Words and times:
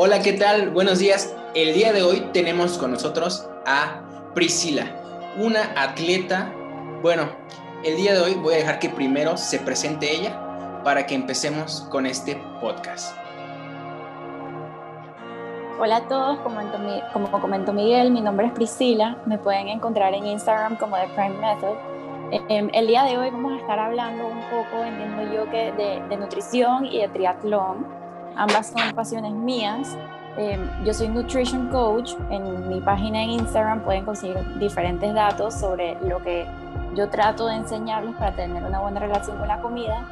Hola, 0.00 0.22
¿qué 0.22 0.32
tal? 0.32 0.70
Buenos 0.70 1.00
días. 1.00 1.34
El 1.56 1.74
día 1.74 1.92
de 1.92 2.04
hoy 2.04 2.20
tenemos 2.32 2.78
con 2.78 2.92
nosotros 2.92 3.50
a 3.66 4.00
Priscila, 4.32 4.84
una 5.36 5.72
atleta. 5.74 6.52
Bueno, 7.02 7.24
el 7.82 7.96
día 7.96 8.14
de 8.14 8.20
hoy 8.20 8.34
voy 8.34 8.54
a 8.54 8.56
dejar 8.58 8.78
que 8.78 8.90
primero 8.90 9.36
se 9.36 9.58
presente 9.58 10.14
ella 10.14 10.80
para 10.84 11.04
que 11.04 11.16
empecemos 11.16 11.80
con 11.90 12.06
este 12.06 12.40
podcast. 12.60 13.12
Hola 15.80 15.96
a 15.96 16.06
todos, 16.06 16.38
como 17.12 17.32
comentó, 17.40 17.72
Miguel, 17.72 18.12
mi 18.12 18.20
nombre 18.20 18.46
es 18.46 18.52
Priscila, 18.52 19.16
me 19.26 19.36
pueden 19.36 19.66
encontrar 19.66 20.14
en 20.14 20.28
Instagram 20.28 20.76
como 20.76 20.94
The 20.94 21.08
Prime 21.16 21.38
Method. 21.40 21.76
Em, 22.48 22.70
el 22.72 22.86
día 22.86 23.02
de 23.02 23.18
hoy 23.18 23.30
vamos 23.30 23.54
a 23.54 23.56
estar 23.56 23.80
hablando 23.80 24.28
un 24.28 24.42
poco, 24.42 24.84
entiendo 24.84 25.34
yo, 25.34 25.50
que 25.50 25.72
de 26.08 26.16
nutrición 26.16 26.86
y 26.86 27.00
de 27.00 27.08
triatlón 27.08 28.07
Ambas 28.38 28.68
son 28.68 28.94
pasiones 28.94 29.32
mías. 29.32 29.96
Em, 30.36 30.60
yo 30.84 30.94
soy 30.94 31.08
nutrition 31.08 31.68
coach. 31.70 32.12
En 32.30 32.68
mi 32.68 32.80
página 32.80 33.20
en 33.24 33.30
Instagram 33.30 33.82
pueden 33.82 34.04
conseguir 34.04 34.38
diferentes 34.60 35.12
datos 35.12 35.54
sobre 35.54 35.98
lo 36.02 36.22
que 36.22 36.46
yo 36.94 37.08
trato 37.10 37.48
de 37.48 37.56
enseñarles 37.56 38.14
para 38.14 38.36
tener 38.36 38.62
una 38.62 38.78
buena 38.78 39.00
relación 39.00 39.38
con 39.38 39.48
la 39.48 39.60
comida. 39.60 40.06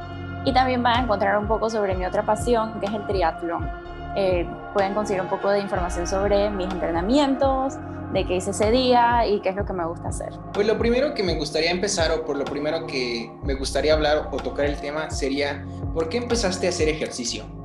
Y 0.45 0.53
también 0.53 0.83
van 0.83 0.97
a 0.97 1.03
encontrar 1.05 1.39
un 1.39 1.47
poco 1.47 1.71
sobre 1.71 1.95
mi 1.95 2.05
otra 2.05 2.25
pasión, 2.25 2.81
que 2.81 2.87
es 2.87 2.93
el 2.93 3.07
triatlón. 3.07 3.71
Eh, 4.17 4.45
pueden 4.75 4.93
conseguir 4.93 5.23
un 5.23 5.29
poco 5.29 5.51
de 5.51 5.61
información 5.61 6.09
sobre 6.09 6.51
mis 6.51 6.69
entrenamientos, 6.73 7.75
de 8.13 8.27
qué 8.27 8.37
hice 8.37 8.51
ese 8.51 8.73
día 8.73 9.25
y 9.25 9.41
qué 9.41 9.51
es 9.51 9.57
lo 9.57 9.65
que 9.65 9.73
me 9.73 9.87
gusta 9.87 10.09
hacer. 10.09 10.33
Pues 10.53 10.67
lo 10.67 10.77
primero 10.79 11.15
que 11.15 11.23
me 11.23 11.37
gustaría 11.37 11.71
empezar 11.71 12.11
o 12.11 12.25
por 12.25 12.37
lo 12.37 12.45
primero 12.45 12.89
que 12.89 13.31
me 13.45 13.55
gustaría 13.55 13.95
hablar 13.95 14.31
o 14.33 14.37
tocar 14.39 14.65
el 14.65 14.81
tema 14.81 15.11
sería, 15.11 15.65
¿por 15.95 16.09
qué 16.09 16.19
empezaste 16.19 16.67
a 16.67 16.71
hacer 16.71 16.89
ejercicio? 16.89 17.56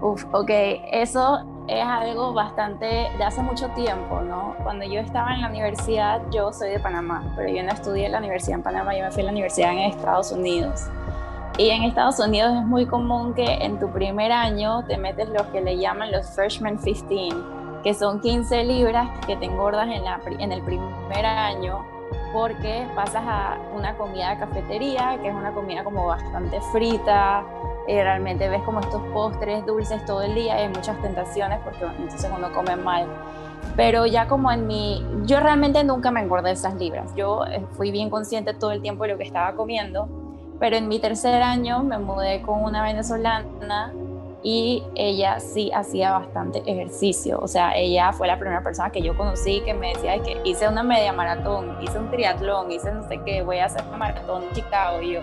Uf, 0.00 0.24
ok, 0.32 0.50
eso 0.92 1.38
es 1.68 1.82
algo 1.82 2.34
bastante 2.34 2.86
de 3.16 3.24
hace 3.24 3.40
mucho 3.42 3.68
tiempo, 3.70 4.20
¿no? 4.20 4.54
Cuando 4.62 4.84
yo 4.84 5.00
estaba 5.00 5.34
en 5.34 5.40
la 5.40 5.48
universidad, 5.48 6.20
yo 6.30 6.52
soy 6.52 6.70
de 6.70 6.80
Panamá, 6.80 7.32
pero 7.34 7.48
yo 7.48 7.62
no 7.62 7.72
estudié 7.72 8.06
en 8.06 8.12
la 8.12 8.18
universidad 8.18 8.58
en 8.58 8.62
Panamá, 8.62 8.94
yo 8.94 9.04
me 9.04 9.10
fui 9.10 9.22
a 9.22 9.26
la 9.26 9.32
universidad 9.32 9.72
en 9.72 9.78
Estados 9.78 10.32
Unidos. 10.32 10.88
Y 11.58 11.70
en 11.70 11.84
Estados 11.84 12.18
Unidos 12.20 12.52
es 12.54 12.66
muy 12.66 12.84
común 12.84 13.32
que 13.32 13.46
en 13.46 13.80
tu 13.80 13.90
primer 13.90 14.30
año 14.30 14.84
te 14.84 14.98
metes 14.98 15.30
lo 15.30 15.50
que 15.50 15.62
le 15.62 15.78
llaman 15.78 16.12
los 16.12 16.28
freshman 16.28 16.76
15, 16.76 17.28
que 17.82 17.94
son 17.94 18.20
15 18.20 18.64
libras 18.64 19.08
que 19.26 19.36
te 19.36 19.46
engordas 19.46 19.88
en, 19.88 20.04
la, 20.04 20.20
en 20.38 20.52
el 20.52 20.60
primer 20.60 21.24
año 21.24 21.95
porque 22.36 22.86
pasas 22.94 23.22
a 23.26 23.56
una 23.74 23.96
comida 23.96 24.28
de 24.28 24.40
cafetería, 24.40 25.18
que 25.22 25.28
es 25.28 25.34
una 25.34 25.52
comida 25.52 25.82
como 25.82 26.06
bastante 26.06 26.60
frita, 26.70 27.42
eh, 27.88 28.02
realmente 28.02 28.46
ves 28.50 28.62
como 28.62 28.80
estos 28.80 29.00
postres 29.14 29.64
dulces 29.64 30.04
todo 30.04 30.20
el 30.20 30.34
día, 30.34 30.56
hay 30.56 30.68
muchas 30.68 31.00
tentaciones 31.00 31.60
porque 31.64 31.86
entonces 31.98 32.30
uno 32.36 32.52
come 32.52 32.76
mal. 32.76 33.06
Pero 33.74 34.04
ya 34.04 34.28
como 34.28 34.52
en 34.52 34.66
mi, 34.66 35.02
yo 35.24 35.40
realmente 35.40 35.82
nunca 35.82 36.10
me 36.10 36.20
engordé 36.20 36.50
esas 36.50 36.74
libras, 36.74 37.10
yo 37.16 37.46
eh, 37.46 37.64
fui 37.72 37.90
bien 37.90 38.10
consciente 38.10 38.52
todo 38.52 38.72
el 38.72 38.82
tiempo 38.82 39.04
de 39.04 39.12
lo 39.12 39.16
que 39.16 39.24
estaba 39.24 39.56
comiendo, 39.56 40.06
pero 40.60 40.76
en 40.76 40.88
mi 40.88 40.98
tercer 40.98 41.42
año 41.42 41.84
me 41.84 41.98
mudé 41.98 42.42
con 42.42 42.62
una 42.62 42.82
venezolana 42.82 43.94
y 44.42 44.84
ella 44.94 45.40
sí 45.40 45.70
hacía 45.74 46.12
bastante 46.12 46.62
ejercicio. 46.66 47.38
O 47.40 47.48
sea, 47.48 47.74
ella 47.74 48.12
fue 48.12 48.26
la 48.26 48.38
primera 48.38 48.62
persona 48.62 48.90
que 48.90 49.02
yo 49.02 49.16
conocí 49.16 49.60
que 49.62 49.74
me 49.74 49.88
decía 49.88 50.22
que 50.22 50.40
hice 50.44 50.68
una 50.68 50.82
media 50.82 51.12
maratón, 51.12 51.76
hice 51.80 51.98
un 51.98 52.10
triatlón, 52.10 52.70
hice 52.70 52.92
no 52.92 53.06
sé 53.08 53.20
qué, 53.24 53.42
voy 53.42 53.58
a 53.58 53.66
hacer 53.66 53.82
una 53.88 53.96
maratón 53.96 54.44
en 54.44 54.52
Chicago. 54.52 55.02
Y 55.02 55.14
yo, 55.14 55.20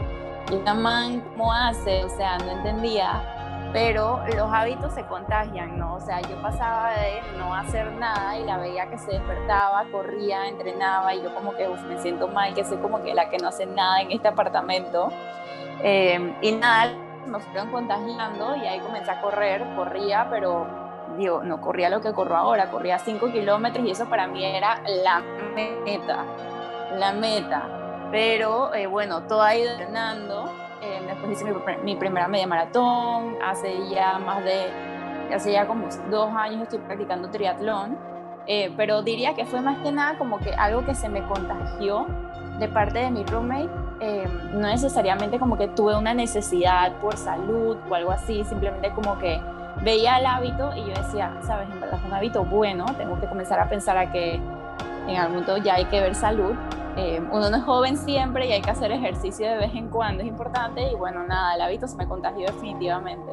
¿y 0.52 0.56
una 0.56 0.74
man 0.74 1.22
cómo 1.22 1.54
hace? 1.54 2.04
O 2.04 2.10
sea, 2.10 2.38
no 2.40 2.52
entendía. 2.52 3.22
Pero 3.72 4.22
los 4.36 4.54
hábitos 4.54 4.94
se 4.94 5.04
contagian, 5.06 5.80
¿no? 5.80 5.96
O 5.96 6.00
sea, 6.00 6.22
yo 6.22 6.40
pasaba 6.44 6.92
de 6.92 7.22
no 7.40 7.56
hacer 7.56 7.92
nada 7.94 8.38
y 8.38 8.44
la 8.44 8.58
veía 8.58 8.88
que 8.88 9.00
se 9.00 9.14
despertaba, 9.14 9.86
corría, 9.92 10.48
entrenaba 10.48 11.16
y 11.16 11.24
yo 11.24 11.34
como 11.34 11.56
que 11.56 11.68
me 11.68 11.98
siento 12.00 12.28
mal, 12.28 12.54
que 12.54 12.64
soy 12.64 12.78
como 12.78 13.02
que 13.02 13.16
la 13.16 13.32
que 13.32 13.38
no 13.38 13.48
hace 13.48 13.66
nada 13.66 14.02
en 14.02 14.12
este 14.12 14.28
apartamento. 14.28 15.10
Eh, 15.82 16.36
y 16.42 16.52
nada, 16.52 16.94
me 17.26 17.40
fueron 17.40 17.72
contagiando 17.72 18.56
y 18.56 18.68
ahí 18.68 18.80
comencé 18.80 19.12
a 19.12 19.22
correr, 19.22 19.64
corría, 19.76 20.28
pero 20.30 20.68
digo, 21.18 21.44
no 21.44 21.62
corría 21.62 21.90
lo 21.90 22.02
que 22.02 22.14
corro 22.14 22.36
ahora, 22.36 22.70
corría 22.70 23.00
5 23.00 23.32
kilómetros 23.32 23.86
y 23.86 23.92
eso 23.92 24.06
para 24.06 24.28
mí 24.28 24.44
era 24.44 24.82
la 25.04 25.22
meta, 25.56 26.26
la 26.98 27.14
meta. 27.14 28.10
Pero 28.12 28.74
eh, 28.74 28.88
bueno, 28.88 29.24
todo 29.24 29.44
ido 29.54 29.72
entrenando. 29.72 30.52
Eh, 30.82 31.02
después 31.08 31.32
hice 31.32 31.46
mi, 31.84 31.96
primera 31.96 32.28
media 32.28 32.46
maratón, 32.46 33.38
hace 33.44 33.90
ya 33.90 34.20
más 34.20 34.44
de, 34.44 34.66
hace 35.34 35.54
ya 35.54 35.66
como 35.66 35.88
dos 36.10 36.30
años 36.36 36.64
estoy 36.64 36.80
practicando 36.80 37.30
triatlón. 37.30 37.98
Eh, 38.46 38.74
pero 38.76 39.02
diría 39.02 39.34
que 39.36 39.46
fue 39.46 39.62
más 39.62 39.78
que 39.80 39.92
nada 39.92 40.18
como 40.18 40.38
que 40.40 40.54
algo 40.54 40.86
que 40.86 40.94
se 40.96 41.08
me 41.08 41.24
contagió 41.24 42.06
de 42.60 42.68
parte 42.68 43.00
de 43.00 43.10
mi 43.10 43.24
roommate 43.24 43.70
eh, 44.06 44.28
no 44.52 44.68
necesariamente 44.68 45.40
como 45.40 45.58
que 45.58 45.70
tuve 45.70 45.96
una 45.96 46.14
necesidad 46.14 46.92
por 47.00 47.16
salud 47.16 47.78
o 47.90 47.96
algo 47.96 48.12
así, 48.12 48.44
simplemente 48.44 48.92
como 48.92 49.18
que 49.18 49.40
veía 49.82 50.18
el 50.18 50.26
hábito 50.26 50.76
y 50.76 50.82
yo 50.82 50.90
decía, 50.90 51.38
sabes, 51.42 51.70
en 51.70 51.80
verdad 51.80 52.00
es 52.02 52.06
un 52.06 52.14
hábito 52.14 52.44
bueno, 52.44 52.86
tengo 52.98 53.18
que 53.18 53.28
comenzar 53.28 53.62
a 53.62 53.70
pensar 53.70 53.98
a 53.98 54.12
que 54.12 54.42
en 55.08 55.16
algún 55.16 55.36
momento 55.36 55.56
ya 55.58 55.76
hay 55.76 55.86
que 55.86 56.02
ver 56.02 56.16
salud. 56.16 56.52
Eh, 56.98 57.22
uno 57.32 57.50
no 57.50 57.56
es 57.56 57.64
joven 57.64 57.96
siempre 57.96 58.46
y 58.46 58.52
hay 58.52 58.62
que 58.62 58.72
hacer 58.72 58.92
ejercicio 58.92 59.50
de 59.50 59.56
vez 59.56 59.74
en 59.74 59.88
cuando, 59.88 60.22
es 60.22 60.28
importante 60.28 60.92
y 60.92 60.96
bueno, 60.96 61.24
nada, 61.24 61.56
el 61.56 61.62
hábito 61.62 61.88
se 61.88 61.96
me 61.96 62.06
contagió 62.06 62.46
definitivamente. 62.48 63.32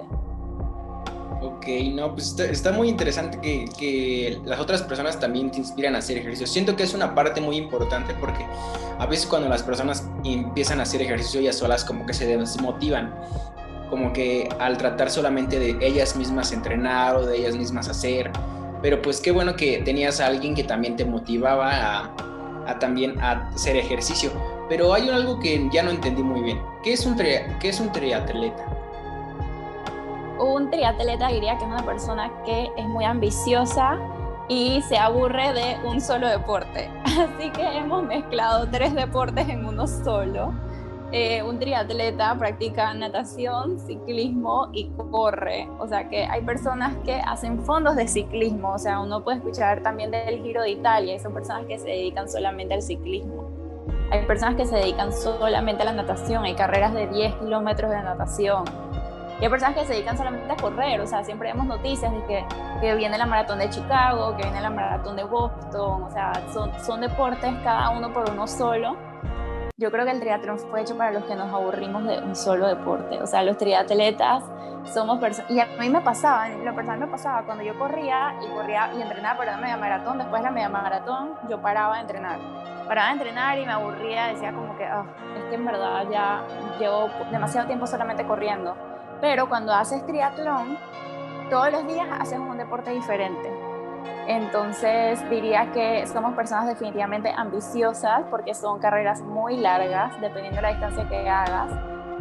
Ok, 1.42 1.66
no, 1.94 2.12
pues 2.12 2.38
está, 2.38 2.70
muy 2.70 2.88
interesante 2.88 3.38
que, 3.40 3.64
que, 3.78 4.38
las 4.44 4.60
otras 4.60 4.82
personas 4.82 5.18
también 5.18 5.50
te 5.50 5.58
inspiran 5.58 5.94
a 5.94 5.98
hacer 5.98 6.18
ejercicio. 6.18 6.46
Siento 6.46 6.76
que 6.76 6.82
es 6.82 6.92
una 6.92 7.14
parte 7.14 7.40
muy 7.40 7.56
importante 7.56 8.14
porque 8.20 8.44
a 8.98 9.06
veces 9.06 9.26
cuando 9.26 9.48
las 9.48 9.62
personas 9.62 10.06
empiezan 10.22 10.80
a 10.80 10.82
hacer 10.82 11.00
ejercicio 11.00 11.40
ellas 11.40 11.56
solas 11.56 11.82
como 11.82 12.04
que 12.04 12.12
se 12.12 12.26
desmotivan, 12.26 13.14
como 13.88 14.12
que 14.12 14.50
al 14.58 14.76
tratar 14.76 15.10
solamente 15.10 15.58
de 15.58 15.78
ellas 15.80 16.14
mismas 16.14 16.52
entrenar 16.52 17.16
o 17.16 17.24
de 17.24 17.38
ellas 17.38 17.56
mismas 17.56 17.88
hacer. 17.88 18.30
Pero 18.82 19.00
pues 19.00 19.20
qué 19.20 19.30
bueno 19.30 19.56
que 19.56 19.78
tenías 19.78 20.20
a 20.20 20.26
alguien 20.26 20.54
que 20.54 20.64
también 20.64 20.96
te 20.96 21.06
motivaba 21.06 21.70
a, 21.70 22.14
a 22.66 22.78
también 22.78 23.18
a 23.18 23.48
hacer 23.48 23.78
ejercicio. 23.78 24.30
Pero 24.68 24.92
hay 24.92 25.08
algo 25.08 25.40
que 25.40 25.68
ya 25.72 25.82
no 25.82 25.90
entendí 25.90 26.22
muy 26.22 26.42
bien. 26.42 26.60
¿Qué 26.82 26.92
es 26.92 27.06
un, 27.06 27.16
qué 27.16 27.68
es 27.68 27.80
un 27.80 27.90
triatleta? 27.92 28.79
Un 30.40 30.70
triatleta 30.70 31.28
diría 31.28 31.56
que 31.58 31.64
es 31.64 31.70
una 31.70 31.84
persona 31.84 32.30
que 32.44 32.70
es 32.76 32.86
muy 32.86 33.04
ambiciosa 33.04 33.98
y 34.48 34.82
se 34.82 34.98
aburre 34.98 35.52
de 35.52 35.76
un 35.86 36.00
solo 36.00 36.28
deporte. 36.28 36.90
Así 37.04 37.50
que 37.50 37.78
hemos 37.78 38.02
mezclado 38.02 38.66
tres 38.68 38.94
deportes 38.94 39.48
en 39.48 39.64
uno 39.64 39.86
solo. 39.86 40.52
Eh, 41.12 41.42
un 41.42 41.58
triatleta 41.58 42.36
practica 42.38 42.94
natación, 42.94 43.80
ciclismo 43.80 44.68
y 44.72 44.90
corre. 45.10 45.68
O 45.78 45.86
sea 45.88 46.08
que 46.08 46.24
hay 46.24 46.42
personas 46.42 46.94
que 47.04 47.14
hacen 47.14 47.60
fondos 47.64 47.96
de 47.96 48.06
ciclismo. 48.08 48.72
O 48.74 48.78
sea, 48.78 49.00
uno 49.00 49.22
puede 49.22 49.38
escuchar 49.38 49.82
también 49.82 50.10
del 50.10 50.42
Giro 50.42 50.62
de 50.62 50.70
Italia 50.70 51.14
y 51.14 51.18
son 51.18 51.34
personas 51.34 51.66
que 51.66 51.78
se 51.78 51.88
dedican 51.88 52.28
solamente 52.28 52.74
al 52.74 52.82
ciclismo. 52.82 53.50
Hay 54.12 54.24
personas 54.26 54.56
que 54.56 54.66
se 54.66 54.76
dedican 54.76 55.12
solamente 55.12 55.82
a 55.82 55.86
la 55.86 55.92
natación. 55.92 56.44
Hay 56.44 56.54
carreras 56.54 56.94
de 56.94 57.08
10 57.08 57.34
kilómetros 57.36 57.90
de 57.90 58.02
natación 58.02 58.64
y 59.40 59.44
hay 59.44 59.50
personas 59.50 59.74
que 59.74 59.86
se 59.86 59.94
dedican 59.94 60.18
solamente 60.18 60.52
a 60.52 60.56
correr, 60.56 61.00
o 61.00 61.06
sea, 61.06 61.24
siempre 61.24 61.48
vemos 61.48 61.66
noticias 61.66 62.12
de 62.12 62.22
que, 62.24 62.44
que 62.80 62.94
viene 62.94 63.16
la 63.16 63.24
maratón 63.24 63.58
de 63.58 63.70
Chicago, 63.70 64.36
que 64.36 64.42
viene 64.42 64.60
la 64.60 64.68
maratón 64.68 65.16
de 65.16 65.24
Boston, 65.24 66.02
o 66.02 66.10
sea, 66.10 66.32
son, 66.52 66.70
son 66.84 67.00
deportes 67.00 67.50
cada 67.64 67.88
uno 67.90 68.12
por 68.12 68.28
uno 68.30 68.46
solo. 68.46 68.96
Yo 69.78 69.90
creo 69.90 70.04
que 70.04 70.10
el 70.10 70.20
triatlón 70.20 70.58
fue 70.58 70.82
hecho 70.82 70.94
para 70.98 71.10
los 71.10 71.24
que 71.24 71.34
nos 71.34 71.50
aburrimos 71.54 72.04
de 72.04 72.18
un 72.18 72.36
solo 72.36 72.68
deporte, 72.68 73.18
o 73.22 73.26
sea, 73.26 73.42
los 73.42 73.56
triatletas 73.56 74.44
somos 74.84 75.18
personas, 75.18 75.50
y 75.50 75.58
a 75.58 75.66
mí 75.78 75.88
me 75.88 76.02
pasaba, 76.02 76.48
lo 76.50 76.74
personal 76.74 77.00
me 77.00 77.06
pasaba, 77.06 77.42
cuando 77.44 77.64
yo 77.64 77.78
corría 77.78 78.34
y 78.44 78.46
corría 78.48 78.92
y 78.94 79.00
entrenaba 79.00 79.38
para 79.38 79.53
la 79.53 79.59
media 79.59 79.78
maratón, 79.78 80.18
después 80.18 80.42
de 80.42 80.48
la 80.48 80.53
media 80.53 80.68
maratón 80.68 81.30
yo 81.48 81.62
paraba 81.62 81.94
de 81.94 82.03
entrenar 82.03 82.38
paraba 82.91 83.06
de 83.10 83.12
entrenar 83.12 83.56
y 83.56 83.65
me 83.65 83.70
aburría, 83.70 84.26
decía 84.26 84.53
como 84.53 84.76
que 84.76 84.84
oh, 84.84 85.04
es 85.38 85.44
que 85.44 85.54
en 85.54 85.65
verdad 85.65 86.04
ya 86.10 86.42
llevo 86.80 87.09
demasiado 87.30 87.68
tiempo 87.68 87.86
solamente 87.86 88.26
corriendo. 88.26 88.74
Pero 89.20 89.48
cuando 89.48 89.72
haces 89.72 90.04
triatlón, 90.06 90.78
todos 91.50 91.72
los 91.72 91.86
días 91.86 92.06
haces 92.18 92.38
un 92.38 92.56
deporte 92.56 92.90
diferente. 92.90 93.50
Entonces 94.26 95.18
diría 95.28 95.72
que 95.72 96.06
somos 96.06 96.34
personas 96.34 96.66
definitivamente 96.66 97.32
ambiciosas 97.36 98.22
porque 98.30 98.54
son 98.54 98.78
carreras 98.78 99.20
muy 99.22 99.56
largas, 99.56 100.18
dependiendo 100.20 100.56
de 100.56 100.62
la 100.62 100.70
distancia 100.70 101.08
que 101.08 101.28
hagas, 101.28 101.70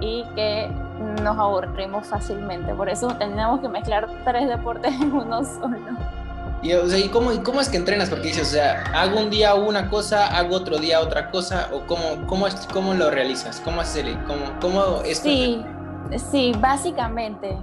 y 0.01 0.23
que 0.35 0.69
nos 1.21 1.37
aburrimos 1.37 2.07
fácilmente. 2.07 2.73
Por 2.73 2.89
eso 2.89 3.07
tenemos 3.19 3.59
que 3.61 3.67
mezclar 3.67 4.09
tres 4.25 4.47
deportes 4.47 4.93
en 4.93 5.13
uno 5.13 5.43
solo. 5.43 5.77
Y, 6.61 6.73
o 6.73 6.87
sea, 6.87 6.99
¿y 6.99 7.07
cómo, 7.07 7.31
cómo, 7.43 7.61
es 7.61 7.69
que 7.69 7.77
entrenas? 7.77 8.09
Porque 8.09 8.27
dices, 8.27 8.49
o 8.49 8.51
sea, 8.51 8.83
hago 8.93 9.19
un 9.19 9.29
día 9.29 9.53
una 9.55 9.89
cosa, 9.89 10.27
hago 10.27 10.57
otro 10.57 10.77
día 10.77 10.99
otra 10.99 11.31
cosa, 11.31 11.69
o 11.71 11.81
cómo, 11.85 12.27
cómo, 12.27 12.47
cómo 12.73 12.93
lo 12.93 13.09
realizas, 13.09 13.61
cómo 13.61 13.79
hacer, 13.79 14.05
cómo, 14.27 14.59
cómo 14.59 15.01
es 15.05 15.19
Sí, 15.19 15.63
Sí, 16.17 16.53
básicamente. 16.59 17.57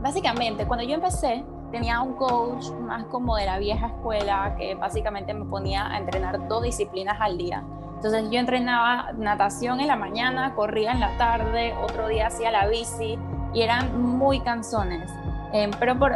Básicamente, 0.00 0.66
cuando 0.66 0.84
yo 0.84 0.94
empecé, 0.94 1.44
tenía 1.70 2.00
un 2.00 2.14
coach 2.14 2.70
más 2.80 3.04
como 3.04 3.36
de 3.36 3.46
la 3.46 3.58
vieja 3.58 3.88
escuela 3.88 4.54
que 4.56 4.74
básicamente 4.74 5.34
me 5.34 5.44
ponía 5.44 5.86
a 5.86 5.98
entrenar 5.98 6.48
dos 6.48 6.62
disciplinas 6.62 7.20
al 7.20 7.36
día. 7.36 7.62
Entonces 7.96 8.30
yo 8.30 8.38
entrenaba 8.38 9.12
natación 9.12 9.80
en 9.80 9.88
la 9.88 9.96
mañana, 9.96 10.54
corría 10.54 10.92
en 10.92 11.00
la 11.00 11.16
tarde, 11.18 11.74
otro 11.82 12.08
día 12.08 12.28
hacía 12.28 12.50
la 12.50 12.66
bici 12.66 13.18
y 13.52 13.60
eran 13.60 14.16
muy 14.16 14.40
canzones. 14.40 15.10
Em, 15.52 15.70
pero 15.78 15.98
por, 15.98 16.14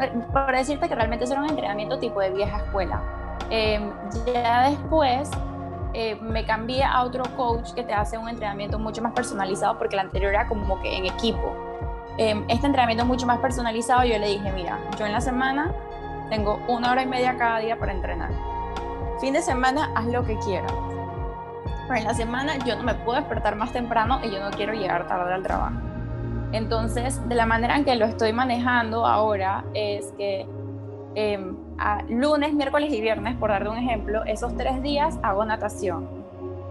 decirte 0.52 0.88
que 0.88 0.94
realmente 0.94 1.24
eso 1.24 1.34
era 1.34 1.42
un 1.42 1.50
entrenamiento 1.50 1.98
tipo 1.98 2.20
de 2.20 2.30
vieja 2.30 2.56
escuela. 2.58 3.02
Em, 3.50 3.92
ya 4.32 4.70
después 4.70 5.30
eh, 5.92 6.16
me 6.22 6.46
cambié 6.46 6.84
a 6.84 7.04
otro 7.04 7.24
coach 7.36 7.72
que 7.74 7.82
te 7.82 7.92
hace 7.92 8.16
un 8.16 8.28
entrenamiento 8.28 8.78
mucho 8.78 9.02
más 9.02 9.12
personalizado 9.12 9.76
porque 9.76 9.96
el 9.96 10.00
anterior 10.00 10.32
era 10.32 10.48
como 10.48 10.80
que 10.80 10.96
en 10.96 11.04
equipo. 11.06 11.54
Em, 12.16 12.44
este 12.48 12.66
entrenamiento 12.66 13.04
mucho 13.04 13.26
más 13.26 13.38
personalizado, 13.40 14.04
yo 14.04 14.18
le 14.18 14.28
dije, 14.28 14.52
mira, 14.52 14.78
yo 14.98 15.04
en 15.04 15.12
la 15.12 15.20
semana 15.20 15.72
tengo 16.30 16.60
una 16.68 16.92
hora 16.92 17.02
y 17.02 17.06
media 17.06 17.36
cada 17.36 17.58
día 17.58 17.76
para 17.76 17.92
entrenar. 17.92 18.30
Fin 19.20 19.32
de 19.32 19.42
semana, 19.42 19.90
haz 19.94 20.06
lo 20.06 20.24
que 20.24 20.38
quieras. 20.38 20.72
Pero 21.88 22.00
en 22.00 22.04
la 22.04 22.14
semana 22.14 22.56
yo 22.64 22.76
no 22.76 22.84
me 22.84 22.94
puedo 22.94 23.18
despertar 23.18 23.56
más 23.56 23.72
temprano 23.72 24.20
y 24.22 24.30
yo 24.30 24.40
no 24.40 24.50
quiero 24.50 24.72
llegar 24.74 25.08
tarde 25.08 25.34
al 25.34 25.42
trabajo. 25.42 25.76
Entonces, 26.52 27.28
de 27.28 27.34
la 27.34 27.46
manera 27.46 27.76
en 27.76 27.84
que 27.84 27.96
lo 27.96 28.06
estoy 28.06 28.32
manejando 28.32 29.06
ahora 29.06 29.64
es 29.74 30.12
que 30.16 30.46
em, 31.16 31.56
lunes, 32.08 32.54
miércoles 32.54 32.92
y 32.92 33.00
viernes, 33.00 33.36
por 33.36 33.50
darte 33.50 33.68
un 33.68 33.78
ejemplo, 33.78 34.24
esos 34.24 34.56
tres 34.56 34.80
días 34.82 35.18
hago 35.22 35.44
natación. 35.44 36.08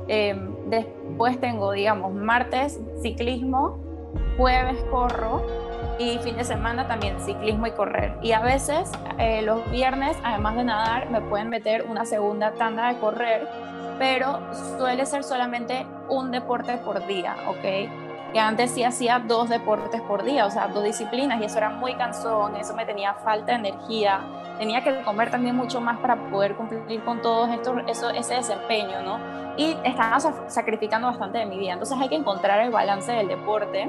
Em, 0.07 0.55
después 0.67 1.39
tengo, 1.39 1.73
digamos, 1.73 2.13
martes 2.13 2.79
ciclismo, 3.01 3.77
jueves 4.37 4.83
corro 4.91 5.45
y 5.99 6.17
fin 6.19 6.35
de 6.35 6.43
semana 6.43 6.87
también 6.87 7.19
ciclismo 7.19 7.67
y 7.67 7.71
correr. 7.71 8.17
Y 8.21 8.31
a 8.31 8.39
veces 8.39 8.91
eh, 9.19 9.41
los 9.41 9.69
viernes, 9.71 10.17
además 10.23 10.55
de 10.55 10.63
nadar, 10.63 11.09
me 11.09 11.21
pueden 11.21 11.49
meter 11.49 11.85
una 11.87 12.05
segunda 12.05 12.53
tanda 12.53 12.91
de 12.91 12.99
correr, 12.99 13.47
pero 13.99 14.39
suele 14.77 15.05
ser 15.05 15.23
solamente 15.23 15.85
un 16.09 16.31
deporte 16.31 16.77
por 16.77 17.05
día, 17.05 17.35
¿ok? 17.47 18.02
Que 18.33 18.39
antes 18.39 18.71
sí 18.71 18.83
hacía 18.83 19.19
dos 19.19 19.47
deportes 19.47 20.01
por 20.01 20.23
día, 20.23 20.45
o 20.45 20.49
sea, 20.49 20.67
dos 20.67 20.83
disciplinas, 20.83 21.39
y 21.39 21.45
eso 21.45 21.59
era 21.59 21.69
muy 21.69 21.93
cansón, 21.93 22.55
eso 22.55 22.73
me 22.73 22.85
tenía 22.85 23.13
falta 23.13 23.51
de 23.51 23.69
energía, 23.69 24.21
tenía 24.57 24.83
que 24.83 25.01
comer 25.03 25.29
también 25.29 25.55
mucho 25.55 25.79
más 25.79 25.99
para 25.99 26.15
poder 26.29 26.55
cumplir 26.55 27.03
con 27.03 27.21
todo 27.21 27.45
esto, 27.45 27.77
eso, 27.87 28.09
ese 28.09 28.35
desempeño, 28.35 29.01
¿no? 29.03 29.19
Y 29.55 29.77
estaba 29.83 30.19
sacrificando 30.47 31.07
bastante 31.07 31.37
de 31.37 31.45
mi 31.45 31.59
vida, 31.59 31.73
entonces 31.73 31.95
hay 32.01 32.09
que 32.09 32.15
encontrar 32.15 32.59
el 32.59 32.71
balance 32.71 33.11
del 33.11 33.27
deporte 33.27 33.87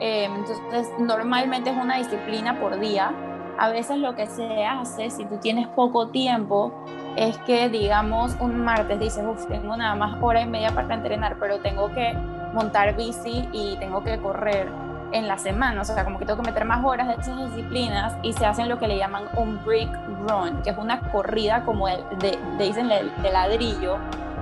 eh, 0.00 0.24
entonces, 0.24 0.92
normalmente 0.98 1.70
es 1.70 1.76
una 1.76 1.96
disciplina 1.96 2.58
por 2.58 2.78
día. 2.78 3.12
A 3.58 3.68
veces 3.68 3.98
lo 3.98 4.16
que 4.16 4.26
se 4.26 4.64
hace, 4.64 5.10
si 5.10 5.24
tú 5.26 5.38
tienes 5.38 5.68
poco 5.68 6.08
tiempo, 6.08 6.72
es 7.16 7.38
que, 7.38 7.68
digamos, 7.68 8.36
un 8.40 8.64
martes 8.64 8.98
dices, 8.98 9.24
uff, 9.24 9.46
tengo 9.46 9.76
nada 9.76 9.94
más 9.94 10.20
hora 10.20 10.40
y 10.40 10.46
media 10.46 10.70
para 10.74 10.92
entrenar, 10.94 11.36
pero 11.38 11.60
tengo 11.60 11.92
que 11.92 12.16
montar 12.54 12.96
bici 12.96 13.48
y 13.52 13.76
tengo 13.78 14.02
que 14.02 14.18
correr 14.18 14.68
en 15.12 15.28
la 15.28 15.38
semana, 15.38 15.82
o 15.82 15.84
sea, 15.84 16.04
como 16.04 16.18
que 16.18 16.24
tengo 16.24 16.42
que 16.42 16.50
meter 16.50 16.64
más 16.64 16.84
horas 16.84 17.06
de 17.06 17.14
esas 17.14 17.50
disciplinas 17.50 18.16
y 18.22 18.32
se 18.32 18.46
hacen 18.46 18.68
lo 18.68 18.78
que 18.78 18.88
le 18.88 18.96
llaman 18.96 19.24
un 19.36 19.62
brick 19.64 19.90
run, 20.26 20.62
que 20.62 20.70
es 20.70 20.78
una 20.78 21.00
corrida 21.12 21.64
como 21.64 21.86
de, 21.86 21.98
de, 22.18 22.64
dicen 22.64 22.88
de 22.88 23.30
ladrillo, 23.32 23.98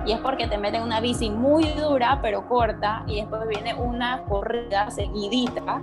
y 0.06 0.12
es 0.12 0.20
porque 0.20 0.46
te 0.46 0.58
meten 0.58 0.82
una 0.82 1.00
bici 1.00 1.30
muy 1.30 1.64
dura 1.72 2.18
pero 2.22 2.48
corta 2.48 3.04
y 3.06 3.16
después 3.16 3.46
viene 3.48 3.74
una 3.74 4.22
corrida 4.22 4.90
seguidita 4.90 5.80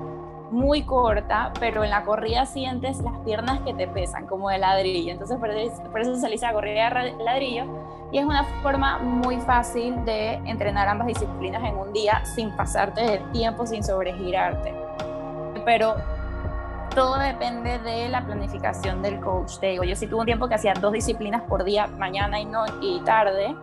muy 0.51 0.83
corta, 0.83 1.51
pero 1.59 1.83
en 1.83 1.89
la 1.89 2.03
corrida 2.03 2.45
sientes 2.45 3.01
las 3.01 3.17
piernas 3.19 3.59
que 3.61 3.73
te 3.73 3.87
pesan 3.87 4.25
como 4.27 4.49
de 4.49 4.57
ladrillo. 4.57 5.11
Entonces 5.11 5.37
por 5.37 5.49
eso, 5.49 6.15
se 6.15 6.29
le 6.29 6.37
la 6.37 6.53
corrida 6.53 6.89
de 6.89 7.23
ladrillo 7.23 7.65
y 8.11 8.17
es 8.17 8.25
una 8.25 8.43
forma 8.61 8.99
muy 8.99 9.37
fácil 9.41 10.03
de 10.05 10.33
entrenar 10.45 10.87
ambas 10.87 11.07
disciplinas 11.07 11.63
en 11.63 11.77
un 11.77 11.93
día 11.93 12.23
sin 12.25 12.51
pasarte 12.51 13.01
de 13.01 13.17
tiempo, 13.31 13.65
sin 13.65 13.83
sobregirarte. 13.83 14.73
Pero 15.65 15.95
todo 16.95 17.19
depende 17.19 17.77
de 17.79 18.09
la 18.09 18.25
planificación 18.25 19.01
del 19.01 19.19
coach. 19.19 19.59
Te 19.59 19.67
digo, 19.67 19.83
yo 19.83 19.95
sí 19.95 20.07
tuve 20.07 20.21
un 20.21 20.25
tiempo 20.25 20.47
que 20.47 20.55
hacía 20.55 20.73
dos 20.73 20.93
disciplinas 20.93 21.43
por 21.43 21.63
día, 21.63 21.87
mañana 21.87 22.39
y, 22.39 22.45
no, 22.45 22.65
y 22.81 22.99
tarde, 23.01 23.55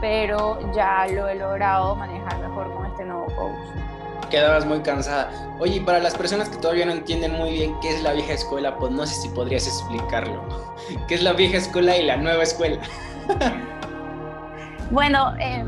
pero 0.00 0.58
ya 0.72 1.06
lo 1.06 1.28
he 1.28 1.34
logrado 1.34 1.94
manejar 1.96 2.38
mejor 2.40 2.72
con 2.74 2.86
este 2.86 3.04
nuevo 3.04 3.26
coach. 3.36 3.97
Quedabas 4.30 4.66
muy 4.66 4.80
cansada. 4.80 5.30
Oye, 5.58 5.80
para 5.80 5.98
las 5.98 6.14
personas 6.14 6.48
que 6.48 6.56
todavía 6.58 6.86
no 6.86 6.92
entienden 6.92 7.32
muy 7.32 7.50
bien 7.50 7.74
qué 7.80 7.94
es 7.94 8.02
la 8.02 8.12
vieja 8.12 8.34
escuela, 8.34 8.76
pues 8.76 8.92
no 8.92 9.06
sé 9.06 9.14
si 9.14 9.28
podrías 9.30 9.66
explicarlo. 9.66 10.42
¿Qué 11.08 11.14
es 11.14 11.22
la 11.22 11.32
vieja 11.32 11.56
escuela 11.56 11.96
y 11.96 12.04
la 12.04 12.16
nueva 12.16 12.42
escuela? 12.42 12.80
bueno, 14.90 15.34
eh, 15.40 15.64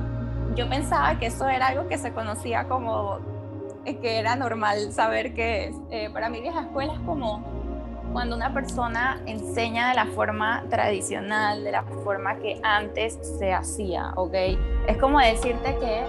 yo 0.55 0.69
pensaba 0.69 1.19
que 1.19 1.27
eso 1.27 1.49
era 1.49 1.69
algo 1.69 1.89
que 1.89 1.99
se 1.99 2.13
conocía 2.13 2.65
como 2.69 3.19
eh, 3.85 3.97
que 3.97 4.19
era 4.19 4.37
normal 4.37 4.93
saber 4.93 5.35
qué 5.35 5.67
es. 5.67 5.77
Eh, 5.91 6.11
para 6.13 6.29
mí 6.29 6.41
vieja 6.41 6.61
escuela 6.61 6.93
es 6.93 7.01
como 7.01 7.43
cuando 8.13 8.37
una 8.37 8.53
persona 8.53 9.21
enseña 9.27 9.89
de 9.91 9.95
la 9.95 10.07
forma 10.07 10.65
tradicional, 10.69 11.65
de 11.65 11.73
la 11.73 11.83
forma 12.05 12.37
que 12.39 12.61
antes 12.63 13.19
se 13.39 13.53
hacía, 13.53 14.13
¿ok? 14.17 14.35
Es 14.87 14.97
como 14.99 15.21
decirte 15.21 15.77
que 15.79 16.05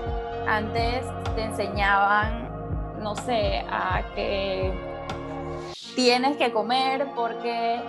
antes 0.51 1.05
te 1.35 1.43
enseñaban, 1.43 2.49
no 2.99 3.15
sé, 3.15 3.65
a 3.71 4.01
que 4.13 4.73
tienes 5.95 6.35
que 6.35 6.51
comer 6.51 7.07
porque 7.15 7.79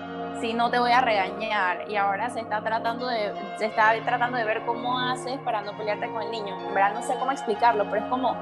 si 0.41 0.55
no 0.55 0.71
te 0.71 0.79
voy 0.79 0.93
a 0.93 1.01
regañar 1.01 1.91
y 1.91 1.97
ahora 1.97 2.31
se 2.31 2.41
está 2.41 2.63
tratando 2.63 3.09
de 3.09 3.33
se 3.57 3.67
está 3.67 3.93
tratando 4.05 4.39
de 4.39 4.45
ver 4.45 4.65
cómo 4.65 4.99
haces 4.99 5.39
para 5.41 5.63
no 5.63 5.77
pelearte 5.77 6.09
con 6.09 6.23
el 6.23 6.31
niño. 6.31 6.57
En 6.69 6.75
verdad 6.75 6.95
no 6.95 7.03
sé 7.03 7.15
cómo 7.19 7.33
explicarlo, 7.33 7.85
pero 7.91 8.05
es 8.05 8.11
como 8.11 8.37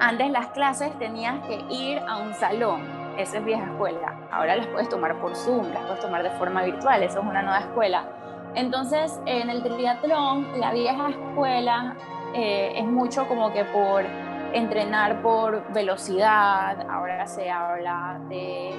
antes 0.00 0.30
las 0.30 0.48
clases 0.48 0.96
tenías 0.98 1.40
que 1.46 1.64
ir 1.70 2.00
a 2.08 2.16
un 2.16 2.34
salón 2.34 3.02
esa 3.16 3.38
es 3.38 3.44
vieja 3.44 3.64
escuela. 3.64 4.16
Ahora 4.30 4.56
las 4.56 4.66
puedes 4.68 4.88
tomar 4.88 5.20
por 5.20 5.36
Zoom, 5.36 5.72
las 5.72 5.82
puedes 5.82 6.00
tomar 6.00 6.22
de 6.22 6.30
forma 6.30 6.62
virtual, 6.62 7.02
eso 7.02 7.20
es 7.20 7.24
una 7.24 7.42
nueva 7.42 7.60
escuela. 7.60 8.06
Entonces, 8.54 9.20
en 9.26 9.50
el 9.50 9.62
triatlón, 9.62 10.58
la 10.58 10.72
vieja 10.72 11.10
escuela 11.10 11.96
eh, 12.34 12.72
es 12.76 12.84
mucho 12.84 13.26
como 13.28 13.52
que 13.52 13.64
por 13.64 14.04
entrenar 14.52 15.22
por 15.22 15.72
velocidad, 15.72 16.86
ahora 16.90 17.26
se 17.26 17.50
habla 17.50 18.20
de 18.28 18.70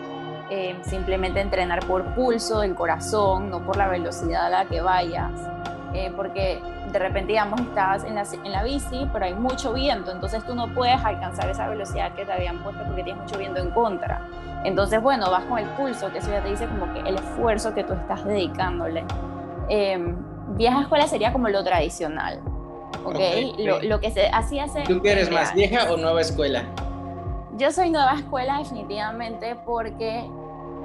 eh, 0.49 0.77
simplemente 0.83 1.41
entrenar 1.41 1.85
por 1.85 2.03
pulso 2.13 2.59
del 2.59 2.75
corazón, 2.75 3.49
no 3.49 3.65
por 3.65 3.77
la 3.77 3.87
velocidad 3.87 4.47
a 4.47 4.49
la 4.49 4.65
que 4.65 4.81
vayas, 4.81 5.31
eh, 5.93 6.11
porque 6.15 6.59
de 6.91 6.99
repente, 6.99 7.31
digamos, 7.31 7.59
estás 7.61 8.03
en 8.03 8.15
la, 8.15 8.23
en 8.43 8.51
la 8.51 8.63
bici, 8.63 9.09
pero 9.11 9.25
hay 9.25 9.33
mucho 9.33 9.73
viento, 9.73 10.11
entonces 10.11 10.43
tú 10.45 10.53
no 10.53 10.71
puedes 10.73 11.03
alcanzar 11.03 11.49
esa 11.49 11.67
velocidad 11.67 12.13
que 12.13 12.25
te 12.25 12.31
habían 12.31 12.61
puesto 12.63 12.83
porque 12.83 13.03
tienes 13.03 13.23
mucho 13.23 13.37
viento 13.37 13.59
en 13.59 13.71
contra. 13.71 14.21
Entonces, 14.63 15.01
bueno, 15.01 15.29
vas 15.31 15.43
con 15.45 15.59
el 15.59 15.67
pulso, 15.69 16.11
que 16.11 16.19
eso 16.19 16.29
ya 16.29 16.41
te 16.41 16.49
dice 16.49 16.67
como 16.67 16.91
que 16.93 16.99
el 16.99 17.15
esfuerzo 17.15 17.73
que 17.73 17.83
tú 17.83 17.93
estás 17.93 18.23
dedicándole. 18.23 19.03
Eh, 19.69 20.15
vieja 20.49 20.81
escuela 20.81 21.07
sería 21.07 21.31
como 21.31 21.49
lo 21.49 21.63
tradicional, 21.63 22.41
¿ok? 23.03 23.59
Lo, 23.59 23.81
lo, 23.81 23.99
que 23.99 24.11
se 24.11 24.27
hace... 24.27 24.83
¿Tú 24.87 25.01
eres 25.03 25.31
más 25.31 25.53
vieja 25.53 25.91
o 25.91 25.97
nueva 25.97 26.21
escuela? 26.21 26.63
Yo 27.57 27.71
soy 27.71 27.89
nueva 27.89 28.15
escuela 28.15 28.57
definitivamente 28.57 29.55
porque 29.65 30.27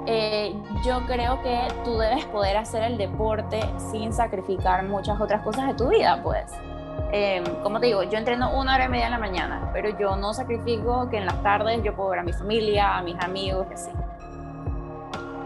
eh, 0.05 0.55
yo 0.83 1.05
creo 1.05 1.41
que 1.43 1.67
tú 1.83 1.97
debes 1.97 2.25
poder 2.25 2.57
hacer 2.57 2.83
el 2.83 2.97
deporte 2.97 3.59
sin 3.91 4.13
sacrificar 4.13 4.83
muchas 4.83 5.19
otras 5.19 5.41
cosas 5.41 5.67
de 5.67 5.73
tu 5.73 5.89
vida, 5.89 6.21
pues. 6.23 6.45
Eh, 7.11 7.43
como 7.63 7.79
te 7.79 7.87
digo, 7.87 8.03
yo 8.03 8.17
entreno 8.17 8.51
una 8.59 8.75
hora 8.75 8.85
y 8.85 8.89
media 8.89 9.05
en 9.05 9.11
la 9.11 9.19
mañana, 9.19 9.69
pero 9.73 9.97
yo 9.97 10.15
no 10.15 10.33
sacrifico 10.33 11.09
que 11.09 11.17
en 11.17 11.25
las 11.25 11.41
tardes 11.43 11.81
yo 11.83 11.95
puedo 11.95 12.09
ver 12.09 12.19
a 12.19 12.23
mi 12.23 12.33
familia, 12.33 12.97
a 12.97 13.03
mis 13.03 13.19
amigos, 13.19 13.67
que 13.67 13.77
sí. 13.77 13.89